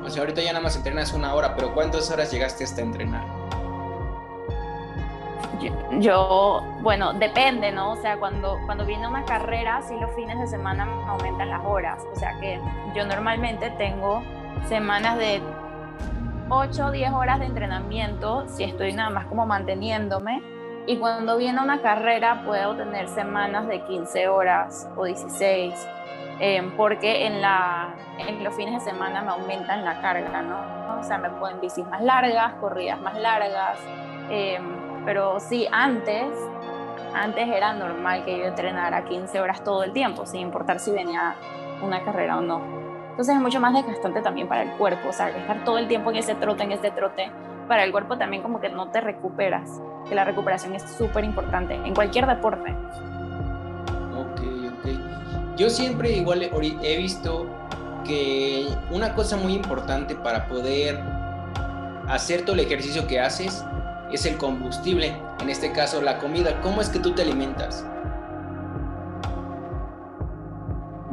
O 0.06 0.10
sea, 0.10 0.22
ahorita 0.22 0.42
ya 0.42 0.52
nada 0.52 0.64
más 0.64 0.76
entrenas 0.76 1.14
una 1.14 1.34
hora, 1.34 1.56
pero 1.56 1.74
¿cuántas 1.74 2.12
horas 2.12 2.32
llegaste 2.32 2.66
hasta 2.66 2.82
entrenar? 2.82 3.43
Yo, 6.00 6.62
bueno, 6.82 7.14
depende, 7.14 7.72
¿no? 7.72 7.92
O 7.92 7.96
sea, 7.98 8.18
cuando, 8.18 8.60
cuando 8.66 8.86
viene 8.86 9.08
una 9.08 9.24
carrera, 9.26 9.82
sí 9.82 9.96
los 10.00 10.14
fines 10.16 10.40
de 10.40 10.48
semana 10.48 10.86
me 10.86 11.10
aumentan 11.10 11.50
las 11.50 11.64
horas. 11.66 12.04
O 12.12 12.16
sea 12.16 12.38
que 12.40 12.60
yo 12.96 13.06
normalmente 13.06 13.70
tengo 13.72 14.24
semanas 14.68 15.18
de 15.18 15.42
8 16.50 16.86
o 16.86 16.92
10 16.92 17.12
horas 17.14 17.40
de 17.40 17.46
entrenamiento 17.46 18.48
si 18.48 18.64
estoy 18.64 18.94
nada 18.94 19.10
más 19.10 19.26
como 19.26 19.46
manteniéndome. 19.46 20.42
Y 20.86 20.98
cuando 20.98 21.38
viene 21.38 21.62
una 21.62 21.82
carrera 21.82 22.44
puedo 22.46 22.76
tener 22.76 23.08
semanas 23.08 23.68
de 23.68 23.82
15 23.84 24.28
horas 24.28 24.90
o 24.98 25.06
16, 25.06 25.74
eh, 26.40 26.72
porque 26.76 27.26
en, 27.26 27.42
la, 27.42 27.96
en 28.18 28.44
los 28.44 28.54
fines 28.54 28.84
de 28.84 28.92
semana 28.92 29.22
me 29.22 29.32
aumentan 29.32 29.86
la 29.86 30.02
carga, 30.02 30.42
¿no? 30.42 31.00
O 31.00 31.04
sea, 31.04 31.18
me 31.18 31.30
pueden 31.30 31.62
bicis 31.62 31.86
más 31.88 32.02
largas, 32.02 32.54
corridas 32.56 33.00
más 33.00 33.18
largas. 33.18 33.80
Eh, 34.30 34.60
pero 35.06 35.40
sí, 35.40 35.68
antes, 35.72 36.28
antes 37.14 37.48
era 37.48 37.74
normal 37.74 38.26
que 38.26 38.38
yo 38.38 38.46
entrenara 38.46 39.06
15 39.06 39.40
horas 39.40 39.64
todo 39.64 39.84
el 39.84 39.94
tiempo, 39.94 40.26
sin 40.26 40.42
importar 40.42 40.80
si 40.80 40.92
venía 40.92 41.36
una 41.82 42.04
carrera 42.04 42.38
o 42.38 42.42
no. 42.42 42.62
Entonces 43.12 43.36
es 43.36 43.42
mucho 43.42 43.60
más 43.60 43.74
desgastante 43.74 44.22
también 44.22 44.48
para 44.48 44.64
el 44.64 44.72
cuerpo, 44.72 45.10
o 45.10 45.14
sea, 45.14 45.30
estar 45.30 45.64
todo 45.64 45.78
el 45.78 45.88
tiempo 45.88 46.10
en 46.10 46.18
ese 46.18 46.36
trote, 46.36 46.64
en 46.64 46.72
ese 46.72 46.90
trote, 46.92 47.32
para 47.68 47.84
el 47.84 47.92
cuerpo 47.92 48.18
también 48.18 48.42
como 48.42 48.60
que 48.60 48.70
no 48.70 48.90
te 48.90 49.02
recuperas, 49.02 49.82
que 50.10 50.16
la 50.16 50.26
recuperación 50.26 50.76
es 50.76 50.84
súper 50.84 51.24
importante 51.24 51.76
en 51.76 51.94
cualquier 51.94 52.26
deporte. 52.26 52.76
Ok, 54.16 54.42
ok. 54.80 54.88
Yo 55.58 55.70
siempre 55.70 56.12
igual 56.12 56.42
he 56.42 56.98
visto 56.98 57.46
que 58.04 58.68
una 58.90 59.14
cosa 59.14 59.38
muy 59.38 59.54
importante 59.54 60.16
para 60.16 60.48
poder 60.48 61.00
hacer 62.08 62.44
todo 62.44 62.56
el 62.56 62.62
ejercicio 62.62 63.08
que 63.08 63.20
haces 63.20 63.64
es 64.16 64.26
el 64.26 64.38
combustible, 64.38 65.16
en 65.42 65.50
este 65.50 65.72
caso 65.72 66.02
la 66.02 66.20
comida. 66.20 66.62
¿Cómo 66.62 66.82
es 66.82 66.90
que 66.90 67.00
tú 67.00 67.14
te 67.14 67.24
alimentas? 67.24 67.86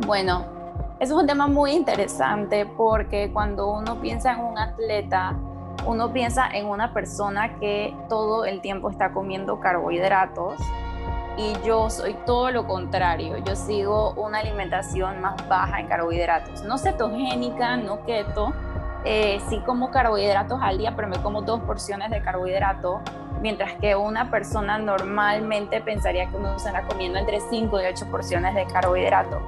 Bueno, 0.07 0.45
eso 0.99 1.17
es 1.17 1.23
un 1.23 1.27
tema 1.27 1.47
muy 1.47 1.73
interesante 1.73 2.67
porque 2.67 3.31
cuando 3.33 3.71
uno 3.73 4.01
piensa 4.01 4.33
en 4.35 4.41
un 4.41 4.59
atleta, 4.59 5.37
uno 5.87 6.13
piensa 6.13 6.49
en 6.53 6.67
una 6.67 6.93
persona 6.93 7.59
que 7.59 7.97
todo 8.09 8.45
el 8.45 8.61
tiempo 8.61 8.91
está 8.91 9.13
comiendo 9.13 9.61
carbohidratos 9.61 10.61
y 11.37 11.55
yo 11.65 11.89
soy 11.89 12.15
todo 12.27 12.51
lo 12.51 12.67
contrario. 12.67 13.39
Yo 13.39 13.57
sigo 13.57 14.13
una 14.13 14.41
alimentación 14.41 15.21
más 15.21 15.37
baja 15.49 15.81
en 15.81 15.87
carbohidratos, 15.87 16.65
no 16.65 16.77
cetogénica, 16.77 17.77
no 17.77 18.05
keto. 18.05 18.53
Eh, 19.05 19.41
sí 19.49 19.61
como 19.65 19.91
carbohidratos 19.91 20.61
al 20.63 20.79
día, 20.79 20.95
pero 20.95 21.09
me 21.09 21.19
como 21.23 21.43
dos 21.43 21.61
porciones 21.61 22.11
de 22.11 22.21
carbohidrato, 22.21 23.01
mientras 23.41 23.73
que 23.75 23.97
una 23.97 24.31
persona 24.31 24.79
normalmente 24.79 25.81
pensaría 25.81 26.27
que 26.27 26.37
uno 26.37 26.57
está 26.57 26.83
comiendo 26.83 27.19
entre 27.19 27.41
5 27.41 27.81
y 27.81 27.85
8 27.87 28.07
porciones 28.11 28.55
de 28.55 28.67
carbohidrato. 28.67 29.41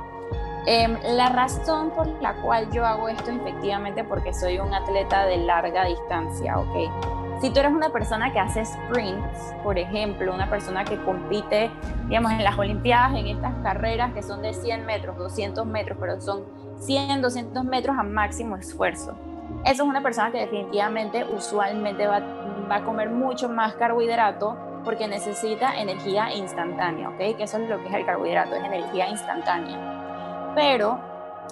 Em, 0.64 0.96
la 1.16 1.28
razón 1.28 1.90
por 1.90 2.06
la 2.22 2.34
cual 2.34 2.70
yo 2.70 2.86
hago 2.86 3.08
esto 3.08 3.32
efectivamente 3.32 4.04
porque 4.04 4.32
soy 4.32 4.60
un 4.60 4.72
atleta 4.72 5.26
de 5.26 5.38
larga 5.38 5.84
distancia, 5.84 6.56
¿ok? 6.56 7.40
Si 7.40 7.50
tú 7.50 7.58
eres 7.58 7.72
una 7.72 7.90
persona 7.90 8.32
que 8.32 8.38
hace 8.38 8.64
sprints, 8.64 9.52
por 9.64 9.76
ejemplo, 9.76 10.32
una 10.32 10.48
persona 10.48 10.84
que 10.84 10.96
compite, 11.02 11.72
digamos, 12.06 12.30
en 12.30 12.44
las 12.44 12.56
Olimpiadas, 12.56 13.16
en 13.16 13.26
estas 13.26 13.52
carreras 13.64 14.12
que 14.12 14.22
son 14.22 14.40
de 14.42 14.54
100 14.54 14.86
metros, 14.86 15.18
200 15.18 15.66
metros, 15.66 15.98
pero 16.00 16.20
son 16.20 16.44
100, 16.78 17.20
200 17.20 17.64
metros 17.64 17.98
a 17.98 18.04
máximo 18.04 18.56
esfuerzo. 18.56 19.16
Eso 19.64 19.82
es 19.84 19.88
una 19.88 20.02
persona 20.02 20.30
que 20.30 20.38
definitivamente 20.38 21.24
usualmente 21.24 22.06
va, 22.06 22.20
va 22.70 22.76
a 22.76 22.84
comer 22.84 23.10
mucho 23.10 23.48
más 23.48 23.74
carbohidrato 23.74 24.56
porque 24.84 25.06
necesita 25.06 25.80
energía 25.80 26.34
instantánea, 26.34 27.10
¿ok? 27.10 27.36
Que 27.36 27.44
eso 27.44 27.58
es 27.58 27.68
lo 27.68 27.80
que 27.80 27.88
es 27.88 27.94
el 27.94 28.04
carbohidrato, 28.04 28.56
es 28.56 28.64
energía 28.64 29.08
instantánea 29.08 30.02
pero 30.54 30.98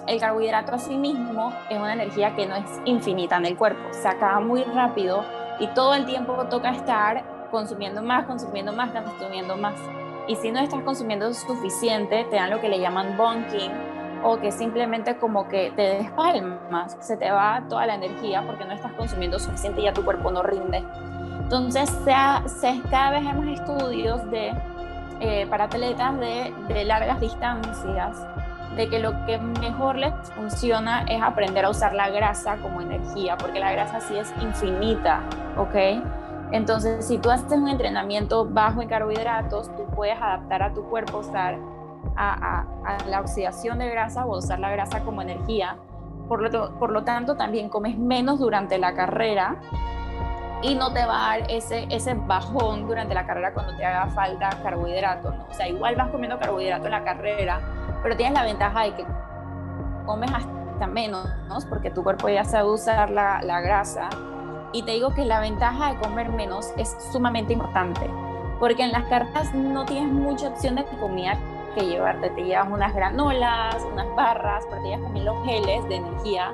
el 0.07 0.19
carbohidrato 0.19 0.75
a 0.75 0.79
sí 0.79 0.97
mismo 0.97 1.53
es 1.69 1.77
una 1.77 1.93
energía 1.93 2.35
que 2.35 2.45
no 2.45 2.55
es 2.55 2.65
infinita 2.85 3.37
en 3.37 3.45
el 3.45 3.57
cuerpo, 3.57 3.81
se 3.91 4.07
acaba 4.07 4.39
muy 4.39 4.63
rápido 4.63 5.23
y 5.59 5.67
todo 5.67 5.93
el 5.93 6.05
tiempo 6.05 6.33
toca 6.49 6.71
estar 6.71 7.23
consumiendo 7.51 8.01
más, 8.01 8.25
consumiendo 8.25 8.71
más, 8.73 8.91
consumiendo 8.91 9.57
más. 9.57 9.75
Y 10.27 10.35
si 10.35 10.51
no 10.51 10.59
estás 10.59 10.81
consumiendo 10.83 11.33
suficiente, 11.33 12.25
te 12.29 12.35
dan 12.35 12.49
lo 12.49 12.61
que 12.61 12.69
le 12.69 12.79
llaman 12.79 13.17
bunking 13.17 13.71
o 14.23 14.37
que 14.37 14.51
simplemente 14.51 15.17
como 15.17 15.47
que 15.47 15.71
te 15.75 15.81
despalmas, 15.81 16.97
se 16.99 17.17
te 17.17 17.31
va 17.31 17.63
toda 17.69 17.85
la 17.85 17.95
energía 17.95 18.43
porque 18.45 18.65
no 18.65 18.73
estás 18.73 18.93
consumiendo 18.93 19.39
suficiente 19.39 19.81
y 19.81 19.83
ya 19.85 19.93
tu 19.93 20.03
cuerpo 20.03 20.31
no 20.31 20.43
rinde. 20.43 20.83
Entonces, 21.43 21.91
cada 22.89 23.11
vez 23.11 23.25
vemos 23.25 23.47
estudios 23.47 24.29
de, 24.31 24.53
eh, 25.19 25.45
para 25.49 25.65
atletas 25.65 26.19
de, 26.19 26.53
de 26.67 26.85
largas 26.85 27.19
distancias 27.19 28.25
de 28.75 28.87
que 28.87 28.99
lo 28.99 29.25
que 29.25 29.37
mejor 29.37 29.97
les 29.97 30.13
funciona 30.33 31.03
es 31.09 31.21
aprender 31.21 31.65
a 31.65 31.69
usar 31.69 31.93
la 31.93 32.09
grasa 32.09 32.57
como 32.57 32.81
energía, 32.81 33.35
porque 33.37 33.59
la 33.59 33.71
grasa 33.71 33.99
sí 33.99 34.15
es 34.15 34.33
infinita, 34.41 35.21
¿ok? 35.57 35.75
Entonces, 36.51 37.05
si 37.05 37.17
tú 37.17 37.29
haces 37.29 37.51
un 37.51 37.67
entrenamiento 37.67 38.45
bajo 38.45 38.81
en 38.81 38.87
carbohidratos, 38.87 39.75
tú 39.75 39.85
puedes 39.95 40.21
adaptar 40.21 40.63
a 40.63 40.73
tu 40.73 40.83
cuerpo 40.83 41.19
usar 41.19 41.57
a, 42.15 42.65
la 43.07 43.21
oxidación 43.21 43.79
de 43.79 43.89
grasa 43.89 44.25
o 44.25 44.37
usar 44.37 44.59
la 44.59 44.71
grasa 44.71 45.01
como 45.01 45.21
energía. 45.21 45.77
Por 46.27 46.41
lo, 46.41 46.79
por 46.79 46.91
lo 46.91 47.03
tanto, 47.03 47.35
también 47.35 47.69
comes 47.69 47.97
menos 47.97 48.39
durante 48.39 48.77
la 48.77 48.93
carrera 48.93 49.57
y 50.61 50.75
no 50.75 50.93
te 50.93 51.05
va 51.05 51.33
a 51.33 51.37
dar 51.37 51.51
ese, 51.51 51.87
ese 51.89 52.13
bajón 52.13 52.87
durante 52.87 53.13
la 53.13 53.25
carrera 53.25 53.53
cuando 53.53 53.75
te 53.75 53.85
haga 53.85 54.07
falta 54.11 54.49
carbohidratos. 54.63 55.35
¿no? 55.35 55.45
O 55.49 55.53
sea, 55.53 55.67
igual 55.67 55.95
vas 55.95 56.09
comiendo 56.09 56.39
carbohidratos 56.39 56.85
en 56.85 56.91
la 56.91 57.03
carrera, 57.03 57.59
pero 58.03 58.15
tienes 58.15 58.33
la 58.33 58.43
ventaja 58.43 58.83
de 58.83 58.95
que 58.95 59.05
comes 60.05 60.31
hasta 60.31 60.87
menos, 60.87 61.27
porque 61.69 61.89
tu 61.89 62.03
cuerpo 62.03 62.29
ya 62.29 62.43
sabe 62.43 62.69
usar 62.69 63.09
la, 63.09 63.41
la 63.41 63.61
grasa. 63.61 64.09
Y 64.73 64.83
te 64.83 64.91
digo 64.91 65.13
que 65.13 65.25
la 65.25 65.39
ventaja 65.39 65.93
de 65.93 65.99
comer 65.99 66.29
menos 66.29 66.71
es 66.77 66.95
sumamente 67.11 67.53
importante, 67.53 68.09
porque 68.59 68.83
en 68.83 68.91
las 68.91 69.03
cartas 69.05 69.53
no 69.53 69.85
tienes 69.85 70.11
mucha 70.11 70.47
opción 70.47 70.75
de 70.75 70.85
comida 70.85 71.37
que 71.75 71.85
llevarte. 71.85 72.29
Te 72.31 72.43
llevas 72.43 72.69
unas 72.69 72.93
granolas, 72.93 73.85
unas 73.91 74.15
barras, 74.15 74.65
pero 74.69 74.81
te 74.81 74.89
llevas 74.89 75.03
también 75.03 75.25
los 75.25 75.45
geles 75.45 75.87
de 75.89 75.95
energía. 75.95 76.53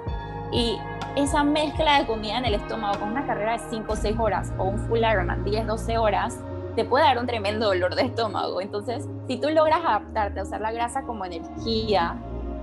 Y 0.52 0.80
esa 1.16 1.44
mezcla 1.44 2.00
de 2.00 2.06
comida 2.06 2.38
en 2.38 2.46
el 2.46 2.54
estómago 2.56 3.00
con 3.00 3.10
una 3.10 3.26
carrera 3.26 3.54
de 3.54 3.60
5 3.70 3.92
o 3.92 3.96
6 3.96 4.20
horas 4.20 4.54
o 4.58 4.64
un 4.66 4.80
full 4.80 5.00
Ironman 5.00 5.44
10, 5.44 5.68
12 5.68 5.98
horas, 5.98 6.40
te 6.76 6.86
puede 6.86 7.06
dar 7.06 7.18
un 7.18 7.26
tremendo 7.26 7.66
dolor 7.66 7.96
de 7.96 8.04
estómago. 8.04 8.62
Entonces, 8.62 9.08
si 9.28 9.38
tú 9.38 9.50
logras 9.50 9.80
adaptarte 9.84 10.40
a 10.40 10.44
usar 10.44 10.62
la 10.62 10.72
grasa 10.72 11.02
como 11.02 11.26
energía, 11.26 12.16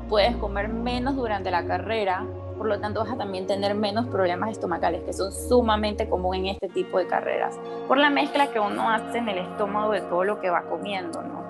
puedes 0.09 0.37
comer 0.37 0.69
menos 0.69 1.17
durante 1.17 1.51
la 1.51 1.67
carrera, 1.67 2.25
por 2.57 2.69
lo 2.69 2.79
tanto 2.79 3.01
vas 3.01 3.13
a 3.13 3.17
también 3.17 3.47
tener 3.47 3.75
menos 3.75 4.07
problemas 4.07 4.51
estomacales, 4.51 5.03
que 5.03 5.13
son 5.13 5.33
sumamente 5.33 6.09
comunes 6.09 6.41
en 6.41 6.47
este 6.51 6.69
tipo 6.69 6.99
de 6.99 7.07
carreras, 7.07 7.59
por 7.89 7.99
la 7.99 8.11
mezcla 8.11 8.47
que 8.49 8.61
uno 8.61 8.89
hace 8.89 9.19
en 9.19 9.29
el 9.29 9.39
estómago 9.39 9.93
de 9.93 10.03
todo 10.03 10.23
lo 10.25 10.41
que 10.41 10.51
va 10.51 10.63
comiendo, 10.63 11.23
¿no? 11.23 11.44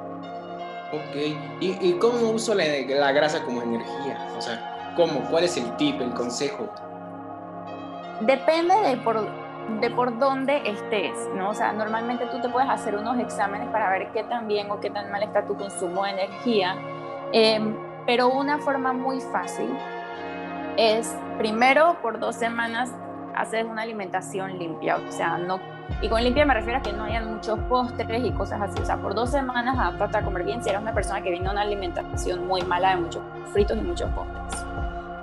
Ok, 0.94 1.16
¿y, 1.60 1.76
y 1.80 1.92
cómo 1.94 2.30
uso 2.30 2.54
la, 2.54 3.12
grasa 3.12 3.42
como 3.42 3.62
energía? 3.62 4.28
O 4.36 4.40
sea, 4.40 4.92
¿cómo? 4.96 5.20
¿Cuál 5.28 5.44
es 5.44 5.56
el 5.56 5.76
tip, 5.76 6.00
el 6.00 6.12
consejo? 6.14 6.68
Depende 8.20 8.74
de 8.76 8.96
por 8.98 9.26
de 9.80 9.90
por 9.90 10.18
dónde 10.18 10.60
estés, 10.68 11.16
¿no? 11.34 11.48
O 11.50 11.54
sea, 11.54 11.72
normalmente 11.72 12.26
tú 12.26 12.38
te 12.40 12.50
puedes 12.50 12.68
hacer 12.68 12.96
unos 12.96 13.18
exámenes 13.18 13.66
para 13.70 13.88
ver 13.90 14.12
qué 14.12 14.22
tan 14.22 14.46
bien 14.46 14.70
o 14.70 14.78
qué 14.78 14.90
tan 14.90 15.10
mal 15.10 15.22
está 15.22 15.46
tu 15.46 15.56
consumo 15.56 16.04
de 16.04 16.10
energía, 16.10 16.76
em, 17.32 17.74
pero 18.04 18.28
una 18.28 18.58
forma 18.58 18.92
muy 18.92 19.22
fácil 19.22 19.70
es, 20.76 21.16
primero, 21.38 21.96
por 22.02 22.18
dos 22.18 22.36
semanas, 22.36 22.90
hacer 23.37 23.67
una 23.67 23.83
alimentación 23.83 24.59
limpia, 24.59 24.97
o 24.97 25.12
sea, 25.12 25.38
no, 25.38 25.61
y 26.00 26.09
con 26.09 26.23
limpia 26.23 26.45
me 26.45 26.55
refiero 26.55 26.79
a 26.79 26.83
que 26.83 26.93
no 26.93 27.05
hayan 27.05 27.35
muchos 27.35 27.59
postres 27.69 28.25
y 28.25 28.31
cosas 28.33 28.61
así, 28.61 28.81
o 28.81 28.85
sea, 28.85 28.97
por 28.97 29.14
dos 29.14 29.31
semanas 29.31 29.79
adaptarte 29.79 30.19
a 30.19 30.23
comer 30.23 30.45
bien 30.45 30.62
si 30.62 30.71
eres 30.71 30.81
una 30.81 30.95
persona 30.95 31.23
que 31.23 31.31
viene 31.31 31.50
una 31.50 31.62
alimentación 31.62 32.47
muy 32.47 32.62
mala 32.62 32.91
de 32.91 32.97
muchos 33.03 33.23
fritos 33.53 33.76
y 33.76 33.81
muchos 33.81 34.11
postres. 34.11 34.64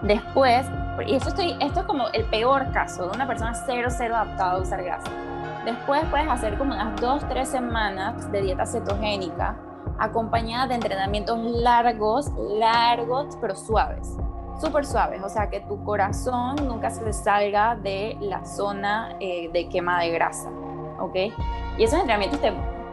Después, 0.02 0.66
y 1.06 1.16
esto, 1.16 1.30
estoy, 1.30 1.56
esto 1.60 1.82
es 1.82 1.86
como 1.86 2.08
el 2.10 2.26
peor 2.26 2.72
caso 2.72 3.08
de 3.08 3.16
una 3.16 3.28
persona 3.28 3.54
cero, 3.54 3.90
cero 3.92 4.16
adaptada 4.16 4.54
a 4.54 4.58
usar 4.58 4.84
grasa. 4.84 5.12
Después 5.66 6.04
puedes 6.10 6.28
hacer 6.28 6.58
como 6.58 6.74
unas 6.74 7.00
dos, 7.00 7.24
tres 7.30 7.50
semanas 7.50 8.32
de 8.32 8.42
dieta 8.42 8.66
cetogénica 8.66 9.56
acompañada 10.00 10.68
de 10.68 10.76
entrenamientos 10.76 11.38
largos, 11.40 12.32
largos, 12.58 13.38
pero 13.40 13.56
suaves, 13.56 14.18
súper 14.60 14.86
suaves. 14.86 15.22
O 15.24 15.30
sea, 15.30 15.50
que 15.50 15.62
tu 15.62 15.84
corazón 15.84 16.56
nunca 16.68 16.90
se 16.90 17.14
salga 17.14 17.76
de 17.76 18.18
la 18.20 18.46
zona 18.46 19.16
eh, 19.20 19.50
de 19.52 19.70
quema 19.70 20.02
de 20.02 20.12
grasa, 20.12 20.50
¿ok? 21.00 21.16
Y 21.78 21.84
esos 21.84 22.00
entrenamientos 22.00 22.40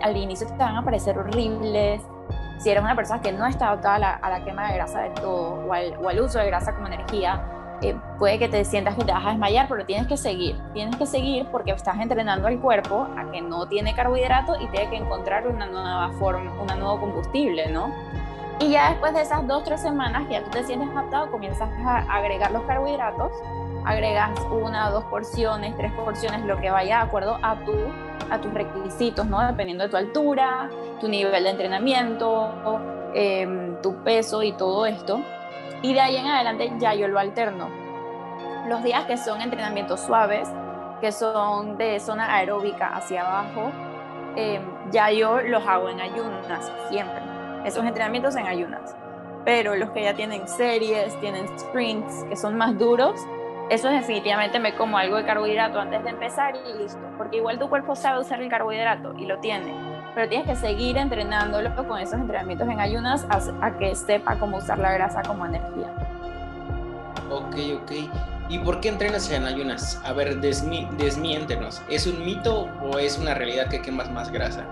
al 0.03 0.17
inicio 0.17 0.47
te 0.47 0.57
van 0.57 0.77
a 0.77 0.85
parecer 0.85 1.19
horribles, 1.19 2.03
si 2.59 2.71
eres 2.71 2.83
una 2.83 2.97
persona 2.97 3.21
que 3.21 3.33
no 3.33 3.47
está 3.47 3.69
adaptada 3.69 4.17
a 4.17 4.31
la, 4.31 4.45
quema 4.45 4.69
de 4.69 4.75
grasa 4.75 5.01
de 5.01 5.11
todo 5.11 5.65
o 5.67 5.73
al, 5.73 6.21
uso 6.21 6.39
de 6.39 6.47
grasa 6.47 6.75
como 6.75 6.89
energía, 6.89 7.41
eh, 7.81 7.97
puede 8.19 8.41
que 8.41 8.49
te 8.49 8.65
sientas 8.65 8.97
que 8.97 9.05
te 9.05 9.13
vas 9.13 9.25
a 9.25 9.31
desmayar, 9.31 9.69
pero 9.69 9.87
tienes 9.87 10.09
que 10.09 10.17
seguir. 10.17 10.61
Tienes 10.73 10.97
que 10.97 11.07
seguir 11.07 11.47
porque 11.53 11.71
estás 11.71 11.99
entrenando 12.01 12.49
al 12.49 12.59
cuerpo 12.59 13.07
a 13.17 13.31
que 13.31 13.41
no 13.41 13.69
tiene 13.69 13.95
carbohidratos 13.95 14.61
y 14.61 14.67
tiene 14.69 14.91
que 14.91 14.97
encontrar 14.97 15.47
una 15.47 15.67
nueva 15.67 16.11
forma, 16.19 16.53
un 16.61 16.67
nuevo 16.67 16.99
combustible, 16.99 17.71
¿no? 17.71 17.93
Y 18.61 18.71
ya 18.71 18.91
después 18.91 19.15
de 19.15 19.23
esas 19.23 19.47
dos, 19.47 19.63
tres 19.65 19.81
semanas 19.81 20.27
que 20.27 20.35
ya 20.35 20.45
tú 20.45 20.51
te 20.51 20.65
sientes 20.65 20.89
adaptado, 20.91 21.31
comienzas 21.31 21.71
a 21.85 21.99
agregar 22.13 22.51
los 22.51 22.63
carbohidratos, 22.63 23.33
agregas 23.85 24.31
una, 24.51 24.91
dos 24.91 25.05
porciones, 25.05 25.77
tres 25.77 25.93
porciones, 25.93 26.45
lo 26.45 26.61
que 26.61 26.71
vaya 26.71 26.99
de 26.99 27.03
acuerdo 27.05 27.39
a 27.43 27.57
tu 27.65 27.73
a 28.31 28.41
tus 28.41 28.53
requisitos, 28.53 29.27
¿no? 29.27 29.41
Dependiendo 29.47 29.85
de 29.85 29.91
tu 29.91 29.97
altura, 29.97 30.69
tu 31.01 31.09
nivel 31.09 31.45
de 31.45 31.51
entrenamiento, 31.51 32.81
em, 33.15 33.81
tu 33.81 34.03
peso 34.03 34.43
y 34.43 34.53
todo 34.53 34.87
esto. 34.87 35.21
Y 35.83 35.95
de 35.95 36.01
ahí 36.01 36.17
en 36.17 36.27
adelante 36.27 36.73
ya 36.79 36.95
yo 36.95 37.09
lo 37.09 37.19
alterno. 37.19 37.69
Los 38.67 38.83
días 38.83 39.05
que 39.05 39.17
son 39.17 39.41
entrenamientos 39.41 40.01
suaves, 40.01 40.49
que 41.01 41.13
son 41.13 41.79
de 41.79 42.01
zona 42.01 42.35
aeróbica 42.35 42.89
hacia 42.89 43.23
abajo, 43.23 43.71
em, 44.37 44.63
ya 44.91 45.11
yo 45.11 45.41
los 45.41 45.67
hago 45.67 45.89
en 45.89 46.01
ayunas, 46.01 46.71
siempre. 46.91 47.28
Esos 47.65 47.85
entrenamientos 47.85 48.37
en 48.37 48.47
ayunas. 48.47 48.95
pero 49.45 49.77
los 49.77 49.91
que 49.91 50.03
ya 50.03 50.15
tienen 50.15 50.47
series, 50.47 51.19
tienen 51.21 51.47
sprints, 51.59 52.25
que 52.29 52.37
son 52.37 52.57
más 52.57 52.77
duros, 52.79 53.19
eso 53.71 53.89
definitivamente 53.89 54.59
me 54.59 54.75
como 54.75 54.99
algo 54.99 55.17
de 55.17 55.25
carbohidrato 55.25 55.81
antes 55.81 56.03
de 56.05 56.11
empezar 56.11 56.55
y 56.57 56.83
listo, 56.83 57.01
porque 57.17 57.39
igual 57.39 57.59
tu 57.59 57.69
cuerpo 57.69 57.95
sabe 57.97 58.21
usar 58.21 58.43
el 58.43 58.51
carbohidrato 58.51 59.15
y 59.17 59.25
lo 59.27 59.39
tiene, 59.39 59.75
pero 60.15 60.29
tienes 60.29 60.49
que 60.49 60.57
seguir 60.57 60.97
entrenándolo 60.99 61.75
con 61.87 61.99
esos 61.99 62.21
entrenamientos 62.21 62.69
en 62.69 62.81
ayunas 62.81 63.27
a, 63.31 63.79
que 63.79 63.95
sepa 63.95 64.39
cómo 64.39 64.59
usar 64.59 64.79
la 64.79 64.93
grasa 64.93 65.23
como 65.23 65.47
energía. 65.47 65.95
Ok, 67.31 67.57
ok. 67.83 67.93
¿Y 68.49 68.59
por 68.59 68.81
qué 68.81 68.89
entrenas 68.89 69.31
en 69.31 69.45
ayunas? 69.45 70.01
A 70.05 70.13
ver, 70.15 70.41
desmiéntenos. 70.41 71.83
¿Es 71.91 72.07
un 72.07 72.25
mito 72.25 72.69
o 72.83 72.99
es 72.99 73.19
una 73.19 73.35
realidad 73.35 73.69
que 73.69 73.83
quemas 73.83 74.11
más 74.11 74.31
grasa? 74.31 74.65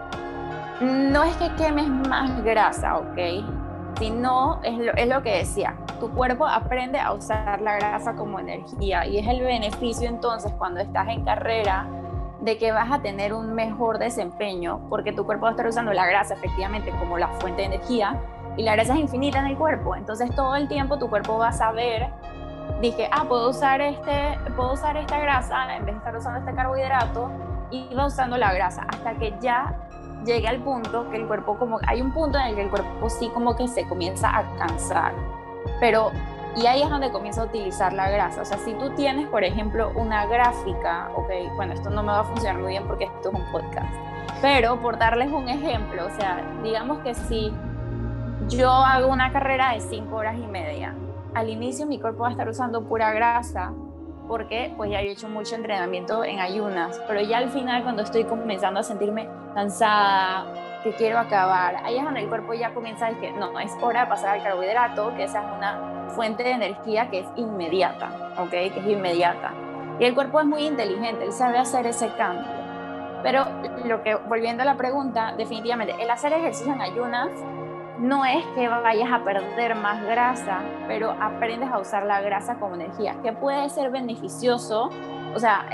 No 0.80 1.24
es 1.24 1.34
que 1.36 1.54
quemes 1.54 1.88
más 1.88 2.42
grasa, 2.44 2.98
¿ok? 2.98 3.18
Sino, 3.98 4.60
es 4.62 4.78
lo, 4.78 4.92
es 4.92 5.08
lo 5.08 5.22
que 5.22 5.38
decía, 5.38 5.74
tu 5.98 6.10
cuerpo 6.10 6.46
aprende 6.46 7.00
a 7.00 7.12
usar 7.12 7.62
la 7.62 7.76
grasa 7.76 8.14
como 8.14 8.38
energía 8.38 9.06
y 9.06 9.18
es 9.18 9.26
el 9.26 9.40
beneficio 9.40 10.08
entonces 10.08 10.52
cuando 10.58 10.80
estás 10.80 11.08
en 11.08 11.24
carrera 11.24 11.86
de 12.40 12.58
que 12.58 12.72
vas 12.72 12.92
a 12.92 13.00
tener 13.00 13.32
un 13.32 13.54
mejor 13.54 13.98
desempeño 13.98 14.80
porque 14.90 15.12
tu 15.12 15.24
cuerpo 15.24 15.44
va 15.44 15.48
a 15.48 15.52
estar 15.52 15.66
usando 15.66 15.92
la 15.92 16.06
grasa 16.06 16.34
efectivamente 16.34 16.90
como 16.98 17.16
la 17.16 17.28
fuente 17.28 17.62
de 17.62 17.68
energía 17.68 18.20
y 18.56 18.62
la 18.62 18.74
grasa 18.74 18.94
es 18.94 19.00
infinita 19.00 19.38
en 19.38 19.46
el 19.46 19.56
cuerpo. 19.56 19.96
Entonces 19.96 20.34
todo 20.34 20.54
el 20.56 20.68
tiempo 20.68 20.98
tu 20.98 21.08
cuerpo 21.08 21.38
va 21.38 21.48
a 21.48 21.52
saber, 21.52 22.08
dije, 22.80 23.08
ah, 23.12 23.24
puedo 23.26 23.50
usar, 23.50 23.80
este, 23.80 24.38
puedo 24.56 24.74
usar 24.74 24.96
esta 24.96 25.18
grasa 25.18 25.76
en 25.76 25.84
vez 25.84 25.94
de 25.94 25.98
estar 25.98 26.16
usando 26.16 26.38
este 26.38 26.54
carbohidrato 26.54 27.30
y 27.70 27.94
va 27.94 28.06
usando 28.06 28.36
la 28.36 28.52
grasa 28.52 28.86
hasta 28.88 29.14
que 29.14 29.34
ya 29.40 29.74
llegue 30.26 30.48
al 30.48 30.58
punto 30.58 31.08
que 31.10 31.16
el 31.16 31.26
cuerpo 31.26 31.56
como, 31.56 31.78
hay 31.86 32.02
un 32.02 32.12
punto 32.12 32.38
en 32.38 32.48
el 32.48 32.54
que 32.56 32.62
el 32.62 32.70
cuerpo 32.70 33.08
sí 33.08 33.30
como 33.32 33.56
que 33.56 33.68
se 33.68 33.86
comienza 33.86 34.36
a 34.36 34.44
cansar. 34.56 35.14
Pero 35.80 36.10
y 36.56 36.66
ahí 36.66 36.80
es 36.82 36.88
donde 36.88 37.10
comienza 37.10 37.42
a 37.42 37.44
utilizar 37.44 37.92
la 37.92 38.10
grasa. 38.10 38.40
O 38.40 38.44
sea, 38.44 38.56
si 38.58 38.72
tú 38.74 38.90
tienes, 38.90 39.28
por 39.28 39.44
ejemplo, 39.44 39.92
una 39.94 40.26
gráfica, 40.26 41.10
ok, 41.14 41.30
bueno, 41.54 41.74
esto 41.74 41.90
no 41.90 42.02
me 42.02 42.08
va 42.08 42.20
a 42.20 42.24
funcionar 42.24 42.60
muy 42.60 42.70
bien 42.70 42.86
porque 42.86 43.04
esto 43.04 43.28
es 43.28 43.34
un 43.34 43.52
podcast, 43.52 43.94
pero 44.40 44.80
por 44.80 44.98
darles 44.98 45.30
un 45.30 45.48
ejemplo, 45.48 46.06
o 46.06 46.10
sea, 46.18 46.42
digamos 46.62 46.98
que 47.00 47.14
si 47.14 47.52
yo 48.48 48.70
hago 48.70 49.08
una 49.08 49.32
carrera 49.32 49.72
de 49.74 49.80
5 49.80 50.16
horas 50.16 50.36
y 50.36 50.46
media, 50.46 50.94
al 51.34 51.50
inicio 51.50 51.86
mi 51.86 52.00
cuerpo 52.00 52.22
va 52.22 52.28
a 52.28 52.30
estar 52.30 52.48
usando 52.48 52.84
pura 52.84 53.12
grasa 53.12 53.72
porque 54.28 54.72
pues 54.76 54.90
ya 54.90 55.00
he 55.00 55.10
hecho 55.10 55.28
mucho 55.28 55.54
entrenamiento 55.54 56.24
en 56.24 56.40
ayunas, 56.40 57.00
pero 57.06 57.20
ya 57.20 57.38
al 57.38 57.50
final 57.50 57.82
cuando 57.82 58.02
estoy 58.02 58.24
comenzando 58.24 58.80
a 58.80 58.82
sentirme 58.82 59.28
cansada, 59.54 60.80
que 60.82 60.92
quiero 60.92 61.18
acabar, 61.18 61.76
ahí 61.84 61.96
es 61.98 62.04
donde 62.04 62.20
el 62.20 62.28
cuerpo 62.28 62.54
ya 62.54 62.72
comienza 62.74 63.06
a 63.06 63.12
decir, 63.12 63.32
no, 63.34 63.58
es 63.58 63.72
hora 63.80 64.02
de 64.02 64.06
pasar 64.06 64.36
al 64.36 64.42
carbohidrato, 64.42 65.14
que 65.16 65.24
esa 65.24 65.40
es 65.40 65.56
una 65.56 66.06
fuente 66.10 66.42
de 66.44 66.52
energía 66.52 67.10
que 67.10 67.20
es 67.20 67.26
inmediata, 67.36 68.32
¿ok? 68.38 68.50
Que 68.50 68.66
es 68.66 68.86
inmediata. 68.86 69.52
Y 69.98 70.04
el 70.04 70.14
cuerpo 70.14 70.40
es 70.40 70.46
muy 70.46 70.66
inteligente, 70.66 71.24
él 71.24 71.32
sabe 71.32 71.58
hacer 71.58 71.86
ese 71.86 72.08
cambio. 72.14 72.46
Pero 73.22 73.44
lo 73.84 74.02
que, 74.02 74.14
volviendo 74.14 74.62
a 74.62 74.66
la 74.66 74.76
pregunta, 74.76 75.34
definitivamente, 75.36 75.94
el 76.00 76.10
hacer 76.10 76.32
ejercicio 76.32 76.72
en 76.72 76.80
ayunas 76.80 77.30
no 77.98 78.24
es 78.24 78.44
que 78.54 78.68
vayas 78.68 79.10
a 79.10 79.24
perder 79.24 79.74
más 79.74 80.02
grasa, 80.02 80.60
pero 80.86 81.12
aprendes 81.20 81.70
a 81.70 81.78
usar 81.78 82.04
la 82.04 82.20
grasa 82.20 82.56
como 82.56 82.74
energía, 82.74 83.16
que 83.22 83.32
puede 83.32 83.68
ser 83.70 83.90
beneficioso, 83.90 84.90
o 85.34 85.38
sea, 85.38 85.66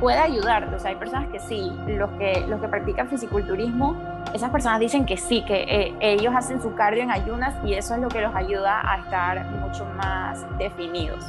puede 0.00 0.18
ayudarte. 0.18 0.74
O 0.76 0.86
hay 0.86 0.96
personas 0.96 1.28
que 1.28 1.38
sí, 1.38 1.72
los 1.86 2.10
que, 2.12 2.44
los 2.48 2.60
que 2.60 2.68
practican 2.68 3.08
fisiculturismo, 3.08 3.96
esas 4.34 4.50
personas 4.50 4.80
dicen 4.80 5.06
que 5.06 5.16
sí, 5.16 5.44
que 5.44 5.62
eh, 5.62 5.94
ellos 6.00 6.34
hacen 6.36 6.60
su 6.60 6.74
cardio 6.74 7.02
en 7.02 7.10
ayunas 7.10 7.54
y 7.64 7.74
eso 7.74 7.94
es 7.94 8.00
lo 8.00 8.08
que 8.08 8.20
los 8.20 8.34
ayuda 8.34 8.80
a 8.84 8.98
estar 8.98 9.44
mucho 9.46 9.84
más 9.96 10.46
definidos. 10.58 11.24